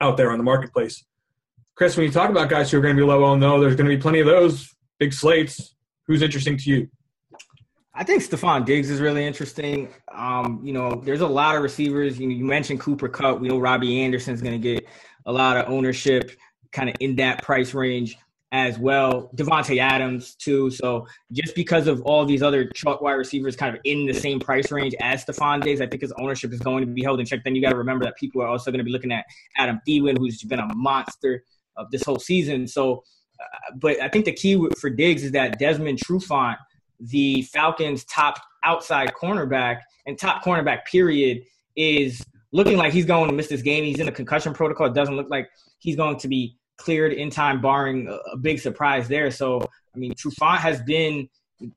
[0.00, 1.04] out there on the marketplace.
[1.74, 3.76] Chris, when you talk about guys who are going to be low owned, though, there's
[3.76, 5.74] going to be plenty of those big slates.
[6.06, 6.88] Who's interesting to you?
[7.98, 9.88] I think Stefon Diggs is really interesting.
[10.12, 12.18] Um, you know, there's a lot of receivers.
[12.18, 13.40] You, you mentioned Cooper Kupp.
[13.40, 14.86] We know Robbie Anderson's going to get
[15.24, 16.30] a lot of ownership
[16.72, 18.18] kind of in that price range
[18.52, 19.30] as well.
[19.34, 20.70] Davante Adams too.
[20.70, 24.40] So just because of all these other chalk wide receivers kind of in the same
[24.40, 27.24] price range as Stefon Diggs, I think his ownership is going to be held in
[27.24, 27.44] check.
[27.44, 29.24] Then you got to remember that people are also going to be looking at
[29.56, 31.44] Adam Thielen, who's been a monster
[31.78, 32.68] of this whole season.
[32.68, 33.02] So,
[33.40, 36.56] uh, but I think the key for Diggs is that Desmond Trufant,
[37.00, 41.42] the Falcons' top outside cornerback and top cornerback period,
[41.76, 43.84] is looking like he's going to miss this game.
[43.84, 44.86] He's in the concussion protocol.
[44.86, 49.08] It doesn't look like he's going to be cleared in time, barring a, big surprise
[49.08, 49.30] there.
[49.30, 49.60] So,
[49.94, 51.28] I mean, Trufant has been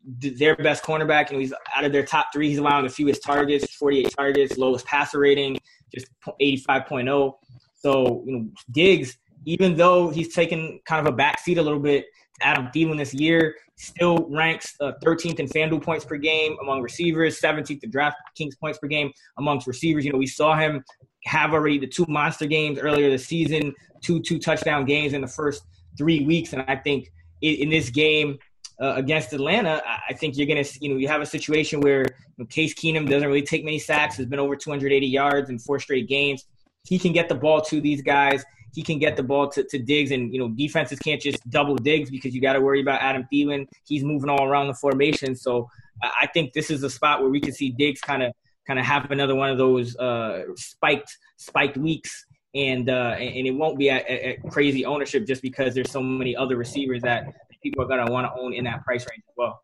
[0.03, 2.49] their best cornerback, and he's out of their top three.
[2.49, 5.57] He's allowing the fewest targets, 48 targets, lowest passer rating,
[5.93, 6.07] just
[6.41, 7.33] 85.0.
[7.75, 12.05] So, you know, Diggs, even though he's taken kind of a backseat a little bit
[12.41, 17.39] Adam Thielen this year, still ranks uh, 13th in FanDuel points per game among receivers,
[17.39, 20.05] 17th in DraftKings points per game amongst receivers.
[20.05, 20.83] You know, we saw him
[21.25, 25.27] have already the two monster games earlier this season, two two touchdown games in the
[25.27, 25.63] first
[25.97, 27.11] three weeks, and I think
[27.41, 28.37] in, in this game
[28.81, 32.05] uh, against Atlanta, I think you're to, you know, you have a situation where
[32.49, 36.07] Case Keenum doesn't really take many sacks, has been over 280 yards in four straight
[36.07, 36.45] games.
[36.85, 38.45] He can get the ball to these guys.
[38.73, 41.75] He can get the ball to, to Diggs, and you know defenses can't just double
[41.75, 43.67] Diggs because you got to worry about Adam Thielen.
[43.87, 45.69] He's moving all around the formation, so
[46.01, 48.33] I think this is a spot where we can see Diggs kind of
[48.67, 53.51] kind of have another one of those uh, spiked spiked weeks, and uh, and it
[53.51, 57.25] won't be at, at, crazy ownership just because there's so many other receivers that
[57.63, 59.61] people are going to want to own in that price range as well.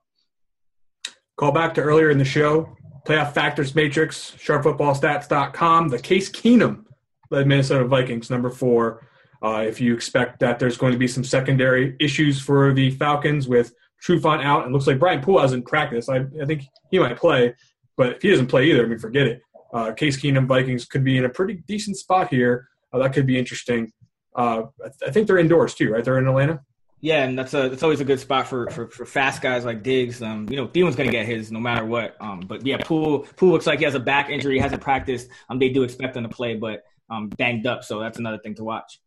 [1.37, 2.75] Call back to earlier in the show.
[3.05, 5.89] Playoff Factors Matrix, sharpfootballstats.com.
[5.89, 6.84] The Case Keenum
[7.29, 9.07] led Minnesota Vikings, number four.
[9.41, 13.47] Uh, if you expect that there's going to be some secondary issues for the Falcons
[13.47, 13.73] with
[14.03, 16.09] Trufant out, and looks like Brian Poole hasn't practiced.
[16.09, 17.53] I, I think he might play,
[17.97, 19.41] but if he doesn't play either, I mean, forget it.
[19.73, 22.69] Uh, Case Keenum Vikings could be in a pretty decent spot here.
[22.93, 23.91] Uh, that could be interesting.
[24.35, 26.03] Uh, I, th- I, think they're indoors too, right?
[26.03, 26.61] They're in Atlanta.
[27.01, 29.83] Yeah, and that's a that's always a good spot for for, for fast guys like
[29.83, 30.21] Diggs.
[30.21, 32.15] Um, you know, Thielen's going to get his no matter what.
[32.19, 35.29] Um, but yeah, Poole Poole looks like he has a back injury, He hasn't practiced.
[35.49, 38.55] Um, they do expect him to play, but um, banged up, so that's another thing
[38.55, 38.99] to watch.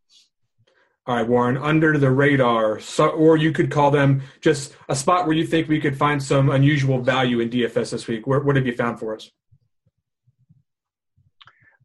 [1.07, 5.27] All right, Warren, under the radar, so, or you could call them just a spot
[5.27, 8.27] where you think we could find some unusual value in DFS this week.
[8.27, 9.31] Where, what have you found for us?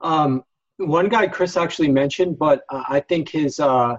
[0.02, 0.44] Um,
[0.76, 3.96] one guy Chris actually mentioned, but uh, I think his uh,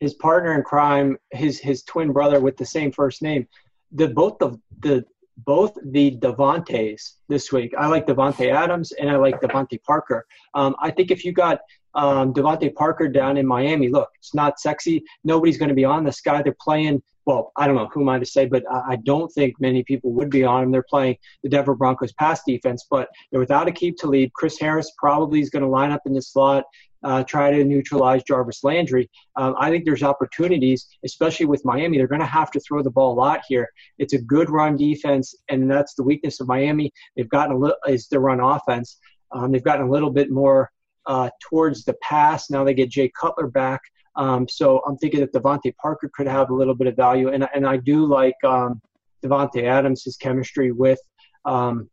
[0.00, 3.48] his partner in crime, his his twin brother with the same first name,
[3.92, 5.04] the both the the
[5.44, 7.72] both the Davantes this week.
[7.78, 10.26] I like Davante Adams and I like DeVante Parker.
[10.54, 11.60] Um, I think if you got
[11.94, 15.02] um, DeVante Parker down in Miami, look, it's not sexy.
[15.24, 16.42] Nobody's going to be on this guy.
[16.42, 17.02] They're playing.
[17.26, 19.84] Well, I don't know who am I to say, but I, I don't think many
[19.84, 20.70] people would be on him.
[20.70, 24.32] They're playing the Denver Broncos pass defense, but they're without to Talib.
[24.32, 26.64] Chris Harris probably is going to line up in the slot
[27.02, 29.10] uh, try to neutralize Jarvis Landry.
[29.36, 31.96] Um, I think there's opportunities, especially with Miami.
[31.96, 33.68] They're going to have to throw the ball a lot here.
[33.98, 36.92] It's a good run defense, and that's the weakness of Miami.
[37.16, 38.98] They've gotten a little is the run offense.
[39.32, 40.70] Um, they've gotten a little bit more
[41.06, 42.50] uh, towards the pass.
[42.50, 43.80] Now they get Jay Cutler back.
[44.16, 47.48] Um, so I'm thinking that DeVante Parker could have a little bit of value, and
[47.54, 48.80] and I do like um,
[49.24, 51.00] Davante Adams' his chemistry with
[51.44, 51.88] um,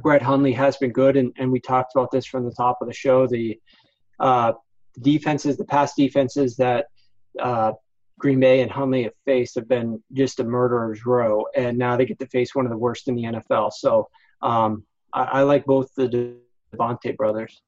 [0.00, 2.88] Brett Hundley has been good, and, and we talked about this from the top of
[2.88, 3.26] the show.
[3.26, 3.60] The
[4.22, 4.52] uh,
[5.00, 6.86] defenses, the past defenses that
[7.38, 7.72] uh,
[8.18, 12.06] Green Bay and Hundley have faced have been just a murderer's row, and now they
[12.06, 13.72] get to face one of the worst in the NFL.
[13.72, 14.08] So
[14.40, 16.36] um, I, I, like both the
[16.74, 17.60] Davante brothers.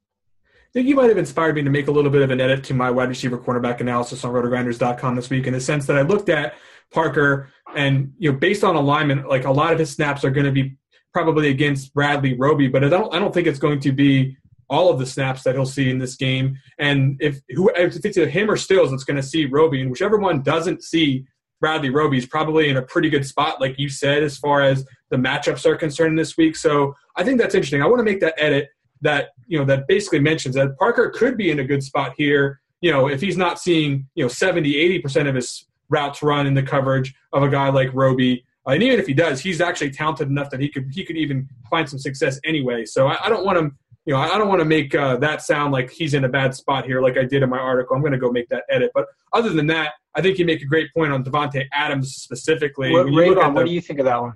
[0.45, 2.65] I think you might have inspired me to make a little bit of an edit
[2.65, 6.03] to my wide receiver cornerback analysis on rotogrinders.com this week in the sense that I
[6.03, 6.55] looked at
[6.93, 10.47] Parker and, you know, based on alignment, like a lot of his snaps are going
[10.47, 10.77] to be
[11.13, 14.37] probably against Bradley Roby, but I don't, I don't think it's going to be
[14.69, 16.57] all of the snaps that he'll see in this game.
[16.79, 20.19] And if who if it's him or Stills that's going to see Roby, and whichever
[20.19, 21.25] one doesn't see
[21.61, 24.85] Bradley Roby is probably in a pretty good spot, like you said, as far as
[25.11, 26.57] the matchups are concerned this week.
[26.57, 27.83] So I think that's interesting.
[27.83, 28.69] I want to make that edit
[29.01, 32.61] that you know that basically mentions that Parker could be in a good spot here.
[32.81, 36.47] You know, if he's not seeing you know 70, 80 percent of his routes run
[36.47, 38.45] in the coverage of a guy like Roby.
[38.67, 41.17] Uh, and even if he does, he's actually talented enough that he could he could
[41.17, 42.85] even find some success anyway.
[42.85, 45.43] So I, I don't want him you know, I don't want to make uh, that
[45.43, 47.97] sound like he's in a bad spot here, like I did in my article.
[47.97, 48.91] I'm going to go make that edit.
[48.95, 52.93] But other than that, I think you make a great point on Davante Adams specifically.
[52.93, 54.35] What, the, what do you think of that one?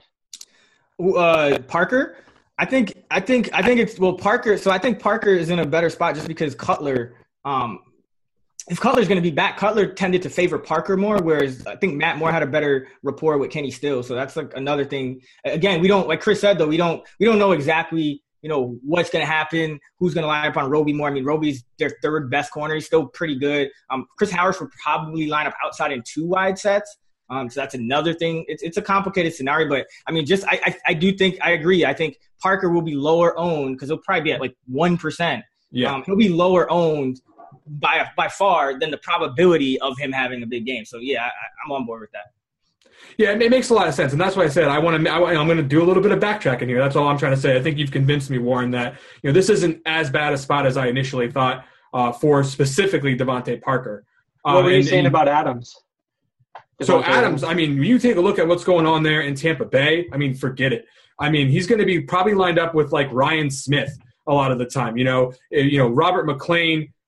[1.16, 2.16] Uh, Parker,
[2.58, 4.56] I think, I think, I think it's well Parker.
[4.56, 7.14] So I think Parker is in a better spot just because Cutler.
[7.44, 7.80] Um,
[8.70, 11.94] if Cutler's going to be back, Cutler tended to favor Parker more, whereas I think
[11.94, 14.02] Matt Moore had a better rapport with Kenny Still.
[14.02, 15.20] So that's like another thing.
[15.44, 16.66] Again, we don't like Chris said though.
[16.66, 20.28] We don't we don't know exactly you know, what's going to happen, who's going to
[20.28, 21.09] line up on Roby more.
[21.09, 22.74] I mean, Roby's their third best corner.
[22.74, 23.68] He's still pretty good.
[23.91, 26.99] Um, Chris Harris would probably line up outside in two wide sets.
[27.30, 28.45] Um, so that's another thing.
[28.49, 31.51] It's, it's a complicated scenario, but I mean, just I, I, I do think I
[31.51, 31.84] agree.
[31.84, 35.45] I think Parker will be lower owned because he'll probably be at like one percent.
[35.70, 37.20] Yeah, um, he'll be lower owned
[37.66, 40.86] by by far than the probability of him having a big game.
[40.86, 41.30] So yeah, I,
[41.66, 42.32] I'm on board with that.
[43.16, 45.11] Yeah, it makes a lot of sense, and that's why I said I want to.
[45.11, 46.78] I, am going to do a little bit of backtracking here.
[46.78, 47.57] That's all I'm trying to say.
[47.57, 50.66] I think you've convinced me, Warren, that you know this isn't as bad a spot
[50.66, 54.05] as I initially thought uh, for specifically DeVante Parker.
[54.44, 55.74] Uh, what were you and, saying and, about Adams?
[56.80, 59.64] so Adams, I mean, you take a look at what's going on there in Tampa
[59.64, 60.09] Bay.
[60.12, 60.86] I mean, forget it.
[61.18, 64.53] I mean, he's going to be probably lined up with like Ryan Smith a lot
[64.53, 64.96] of the time.
[64.96, 66.26] You know, you know Robert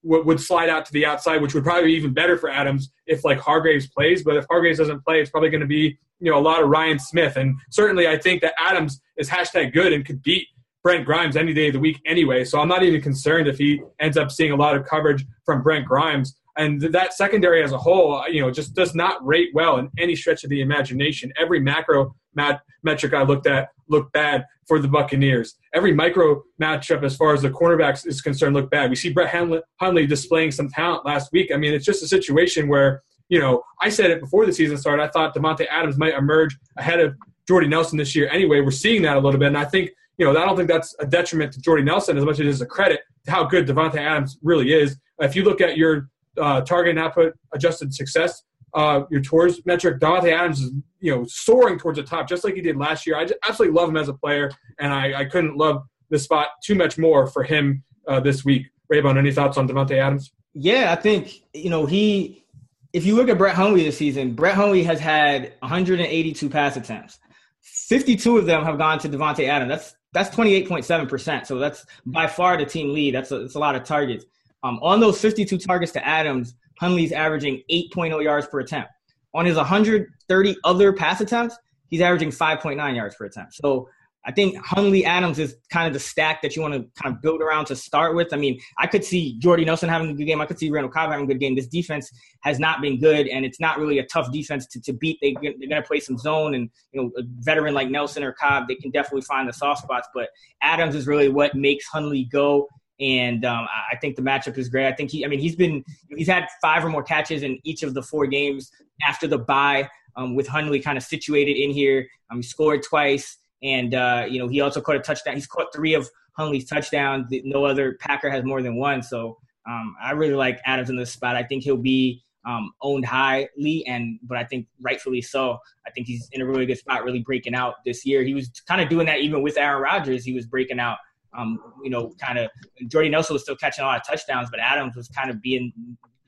[0.03, 3.23] Would slide out to the outside, which would probably be even better for Adams if
[3.23, 4.23] like Hargreaves plays.
[4.23, 6.69] But if Hargreaves doesn't play, it's probably going to be you know a lot of
[6.69, 7.37] Ryan Smith.
[7.37, 10.47] And certainly, I think that Adams is hashtag good and could beat
[10.83, 12.43] Brent Grimes any day of the week anyway.
[12.43, 15.61] So I'm not even concerned if he ends up seeing a lot of coverage from
[15.61, 16.35] Brent Grimes.
[16.57, 19.89] And that secondary as a whole, uh, you know, just does not rate well in
[19.97, 21.31] any stretch of the imagination.
[21.39, 25.55] Every macro mat- metric I looked at looked bad for the Buccaneers.
[25.73, 28.89] Every micro matchup, as far as the cornerbacks is concerned, looked bad.
[28.89, 29.35] We see Brett
[29.81, 31.51] Hundley displaying some talent last week.
[31.53, 34.77] I mean, it's just a situation where, you know, I said it before the season
[34.77, 35.03] started.
[35.03, 37.17] I thought Davante Adams might emerge ahead of
[37.49, 38.61] Jordy Nelson this year anyway.
[38.61, 39.47] We're seeing that a little bit.
[39.47, 42.23] And I think, you know, I don't think that's a detriment to Jordy Nelson as
[42.23, 44.95] much as it is a credit to how good Davante Adams really is.
[45.19, 46.07] If you look at your
[46.37, 48.41] uh, target and output adjusted success,
[48.73, 52.55] uh, your tours metric, Davante Adams is you know soaring towards the top just like
[52.55, 53.17] he did last year.
[53.17, 56.75] I absolutely love him as a player, and I, I couldn't love this spot too
[56.75, 58.67] much more for him uh, this week.
[58.91, 60.31] Raybon, any thoughts on Davante Adams?
[60.53, 62.45] Yeah, I think you know he.
[62.93, 67.19] If you look at Brett Hundley this season, Brett Hundley has had 182 pass attempts.
[67.61, 69.69] 52 of them have gone to Davante Adams.
[69.69, 71.47] That's that's 28.7 percent.
[71.47, 73.15] So that's by far the team lead.
[73.15, 74.25] That's a, that's a lot of targets.
[74.63, 78.89] Um, on those 52 targets to Adams, Hundley's averaging 8.0 yards per attempt.
[79.33, 81.57] On his 130 other pass attempts,
[81.87, 83.53] he's averaging 5.9 yards per attempt.
[83.55, 83.87] So
[84.23, 87.21] I think Hundley Adams is kind of the stack that you want to kind of
[87.21, 88.33] build around to start with.
[88.33, 90.39] I mean, I could see Jordy Nelson having a good game.
[90.39, 91.55] I could see Randall Cobb having a good game.
[91.55, 92.11] This defense
[92.41, 95.17] has not been good, and it's not really a tough defense to, to beat.
[95.21, 98.31] They, they're going to play some zone, and you know, a veteran like Nelson or
[98.33, 100.07] Cobb, they can definitely find the soft spots.
[100.13, 100.29] But
[100.61, 102.67] Adams is really what makes Hundley go
[103.01, 104.87] and um, I think the matchup is great.
[104.87, 105.83] I think he, I mean, he's been
[106.15, 108.71] he's had five or more catches in each of the four games
[109.05, 109.89] after the bye.
[110.17, 114.39] Um, with Hundley kind of situated in here, um, he scored twice, and uh, you
[114.39, 115.35] know he also caught a touchdown.
[115.35, 117.27] He's caught three of Hundley's touchdowns.
[117.43, 119.01] No other Packer has more than one.
[119.01, 119.37] So
[119.67, 121.35] um, I really like Adams in this spot.
[121.35, 125.57] I think he'll be um, owned highly, and but I think rightfully so.
[125.87, 128.21] I think he's in a really good spot, really breaking out this year.
[128.21, 130.23] He was kind of doing that even with Aaron Rodgers.
[130.23, 130.97] He was breaking out
[131.37, 132.49] um, you know, kind of
[132.87, 135.71] Jordy Nelson was still catching a lot of touchdowns, but Adams was kind of being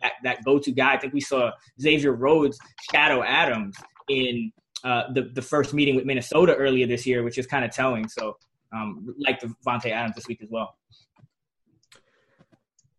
[0.01, 0.93] that, that go-to guy.
[0.93, 1.51] I think we saw
[1.81, 2.57] Xavier Rhodes
[2.91, 3.75] shadow Adams
[4.09, 4.51] in
[4.83, 8.07] uh, the the first meeting with Minnesota earlier this year, which is kind of telling.
[8.07, 8.37] So,
[8.73, 10.75] um, like Davante Adams this week as well.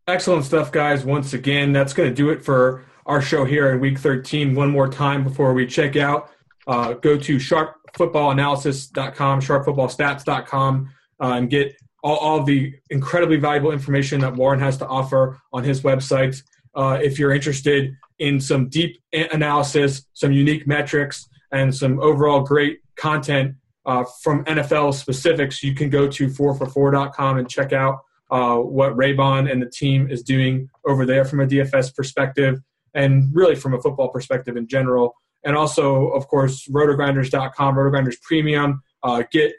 [0.07, 1.05] Excellent stuff, guys.
[1.05, 4.55] Once again, that's going to do it for our show here in Week 13.
[4.55, 6.31] One more time before we check out,
[6.67, 10.91] uh, go to sharpfootballanalysis.com, sharpfootballstats.com,
[11.21, 15.65] uh, and get all, all the incredibly valuable information that Warren has to offer on
[15.65, 16.41] his website.
[16.75, 22.81] Uh, if you're interested in some deep analysis, some unique metrics, and some overall great
[22.97, 23.55] content
[23.87, 28.01] uh, from NFL specifics, you can go to 4for4.com and check out
[28.31, 32.61] uh, what Raybon and the team is doing over there from a DFS perspective
[32.95, 35.15] and really from a football perspective in general.
[35.45, 38.83] And also, of course, rotogrinders.com, rotogrinders premium.
[39.03, 39.53] Uh, get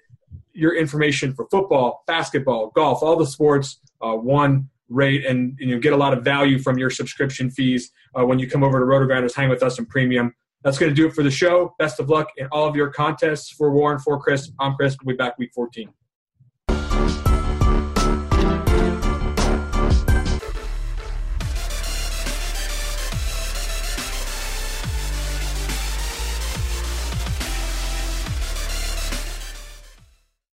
[0.56, 5.80] your information for football, basketball, golf, all the sports, uh, one rate, and, and, you
[5.80, 8.86] get a lot of value from your subscription fees uh, when you come over to
[8.86, 10.34] RotoGrinders, hang with us in premium.
[10.64, 11.76] That's going to do it for the show.
[11.78, 13.52] Best of luck in all of your contests.
[13.52, 14.96] For Warren, for Chris, I'm Chris.
[15.04, 15.90] We'll be back week 14.